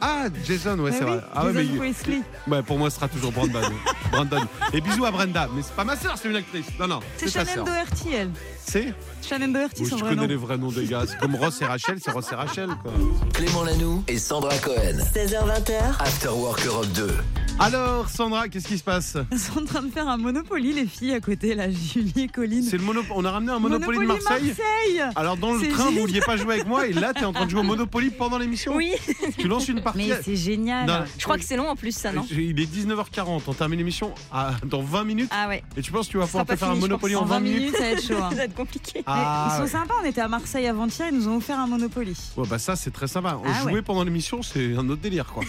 [0.00, 1.20] Ah, Jason, ouais, Bah c'est oui, vrai.
[1.34, 2.20] Ah ouais, Jason mais Priestley.
[2.48, 3.60] ouais, pour moi, ce sera toujours Brandon.
[4.12, 4.42] Brandon.
[4.74, 5.48] Et bisous à Brenda.
[5.54, 6.66] Mais c'est pas ma sœur, c'est une actrice.
[6.78, 7.64] Non, non, C'est Shannon.
[7.64, 8.30] Doherty, elle.
[8.64, 8.92] C'est
[9.26, 10.28] Shannon Doherty, Oui, son je vrai connais nom.
[10.28, 11.04] les vrais noms des gars.
[11.08, 12.92] C'est comme Ross et Rachel, c'est Ross et Rachel, quoi.
[13.32, 14.98] Clément Lanoux et Sandra Cohen.
[15.14, 17.08] 16h20h, After Work Europe 2.
[17.58, 20.84] Alors, Sandra, qu'est-ce qui se passe Ils sont en train de faire un Monopoly, les
[20.86, 22.62] filles, à côté, là, Julie et Colline.
[22.62, 23.00] C'est le mono...
[23.10, 24.48] On a ramené un Monopoly, de Marseille.
[24.48, 27.32] Marseille Alors, dans le train, vous vouliez pas jouer avec moi, et là, t'es en
[27.32, 28.92] train de jouer au Monopoly pendant l'émission Oui,
[29.38, 30.08] Tu lances une partie.
[30.08, 30.86] Mais c'est génial.
[30.86, 33.78] Non, je crois que c'est long en plus ça, non Il est 19h40, on termine
[33.78, 35.30] l'émission à- dans 20 minutes.
[35.32, 35.62] Ah ouais.
[35.78, 37.40] Et tu penses que tu vas pouvoir te faire un fini, Monopoly en En 20
[37.40, 38.14] minutes ça va être chaud.
[38.22, 38.28] hein.
[38.30, 39.02] Ça va être compliqué.
[39.06, 39.66] Ah, ils ouais.
[39.66, 42.14] sont sympas, on était à Marseille avant-hier, ils nous ont offert un Monopoly.
[42.36, 43.40] Ouais, bah ça c'est très sympa.
[43.44, 43.82] Ah Jouer ouais.
[43.82, 45.42] pendant l'émission, c'est un autre délire quoi.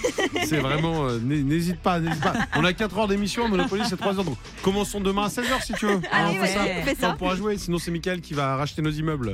[0.48, 2.34] c'est vraiment euh, n'hé- n'hésite pas, pas.
[2.56, 4.24] On a 4 heures d'émission, Monopoly c'est 3 heures.
[4.26, 6.02] Donc commençons demain à 16h si tu veux.
[6.12, 6.62] Allez, on fait ouais, ça.
[6.80, 7.12] on fait ça.
[7.14, 9.34] On pourra jouer, sinon c'est Mickaël qui va racheter nos immeubles.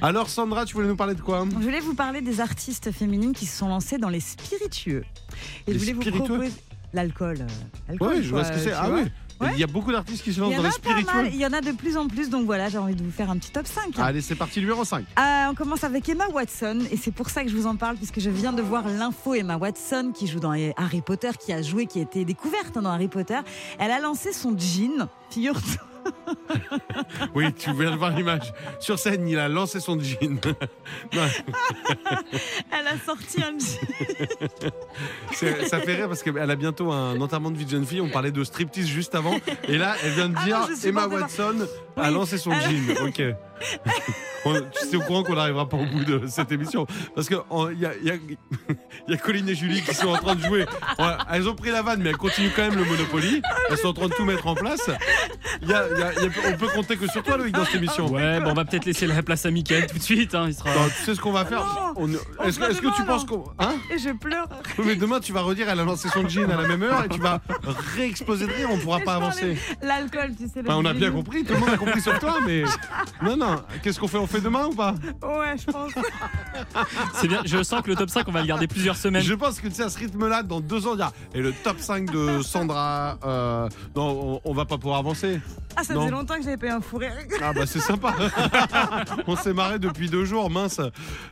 [0.00, 1.44] Alors Sandra, tu voulais nous parler de quoi?
[1.50, 5.04] Je voulais vous parler des artistes féminines qui se sont lancées dans les spiritueux.
[5.66, 6.24] Et Les je voulais vous spiritueux?
[6.26, 6.52] proposer
[6.92, 7.38] l'alcool.
[7.90, 8.72] euh, Ouais, je vois ce que c'est.
[8.72, 9.02] Ah oui.
[9.42, 9.50] Ouais.
[9.54, 11.30] Il y a beaucoup d'artistes qui se lancent dans mal, spirituels.
[11.32, 13.30] il y en a de plus en plus, donc voilà, j'ai envie de vous faire
[13.30, 13.98] un petit top 5.
[13.98, 15.04] Allez, c'est parti numéro 5.
[15.16, 17.96] Ah, on commence avec Emma Watson et c'est pour ça que je vous en parle
[17.96, 21.62] puisque je viens de voir l'info Emma Watson qui joue dans Harry Potter, qui a
[21.62, 23.38] joué, qui a été découverte dans Harry Potter.
[23.78, 25.91] Elle a lancé son jean, figure-toi.
[27.34, 28.52] Oui, tu viens de voir l'image.
[28.80, 30.38] Sur scène, il a lancé son jean.
[31.12, 34.68] Elle a sorti un jean.
[35.68, 38.00] ça fait rire parce qu'elle a bientôt un enterrement de vie de jeune fille.
[38.00, 39.36] On parlait de striptease juste avant.
[39.68, 41.14] Et là, elle vient de Ah dire non, Emma pas.
[41.20, 43.06] Watson a Oui, lancé son elle- jean.
[43.06, 43.22] Ok.
[44.44, 46.84] Tu sais au courant qu'on n'arrivera pas au bout de cette émission.
[47.14, 47.36] Parce qu'il
[47.78, 48.14] y a, y a-
[49.08, 50.66] y a Colline et Julie qui sont en train de jouer.
[50.98, 53.40] Ouais, elles ont pris la vanne, mais elles continuent quand même le Monopoly.
[53.70, 54.90] Elles sont en train de tout mettre en place.
[55.62, 57.76] Y a- y a- y a- on peut compter que sur toi, Loïc, dans cette
[57.76, 58.08] émission.
[58.10, 60.34] ouais, bon, on va peut-être laisser la place à Mickaël tout de suite.
[60.34, 60.70] hein, il sera.
[60.74, 61.64] Non, tu sais ce qu'on va faire
[62.44, 63.44] Est-ce que, tu penses qu'on.
[63.60, 64.48] Hein Et je pleure.
[64.78, 67.04] Oui, mais demain, tu vas redire, elle a lancé son jean à la même heure
[67.04, 67.40] et tu vas
[67.94, 69.56] réexploser de rire, on pourra pas avancer.
[69.82, 70.62] L'alcool, tu sais.
[70.62, 72.64] le Enfin, on a bien compris, tout le monde a compris sauf toi, mais.
[73.22, 73.51] Non, non,
[73.82, 75.92] qu'est-ce qu'on fait On fait demain ou pas Ouais, je pense.
[77.14, 79.22] C'est bien, je sens que le top 5, on va le garder plusieurs semaines.
[79.22, 81.12] Je pense que tu sais, à ce rythme-là, dans deux ans, on dira.
[81.34, 83.18] Et le top 5 de Sandra.
[83.24, 85.40] euh, non, on, on va pas pouvoir avancer.
[85.76, 86.02] Ah, ça Non.
[86.02, 87.12] faisait longtemps que j'avais pas eu un fou rire.
[87.42, 88.14] Ah, bah c'est sympa.
[89.26, 90.80] on s'est marré depuis deux jours, mince.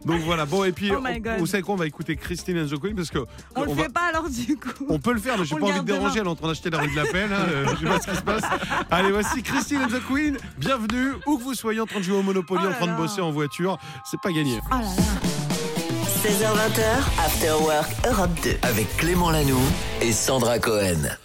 [0.07, 1.39] Donc voilà, bon, et puis, Oh my on- God.
[1.41, 3.19] vous savez quoi On va écouter Christine and the Queen parce que.
[3.55, 4.87] On, le va- fait pas alors du coup.
[4.89, 6.21] On peut le faire, mais j'ai On pas le envie de déranger.
[6.21, 6.21] demain.
[6.23, 7.27] Elle est en train d'acheter la rue de la Paix.
[7.29, 8.43] là, euh, je sais pas ce qui se passe.
[8.91, 10.37] Allez, voici Christine and the Queen.
[10.59, 11.13] Bienvenue.
[11.27, 12.97] Où que vous soyez en train de jouer au Monopoly, Oh en là train de
[12.97, 14.61] bosser en voiture, c'est pas gagné.
[14.67, 14.91] Oh là là.
[16.23, 18.59] 16h20h, After Work Europe 2.
[18.63, 19.57] Avec Clément Lanoux
[20.03, 21.17] et Sandra Cohen.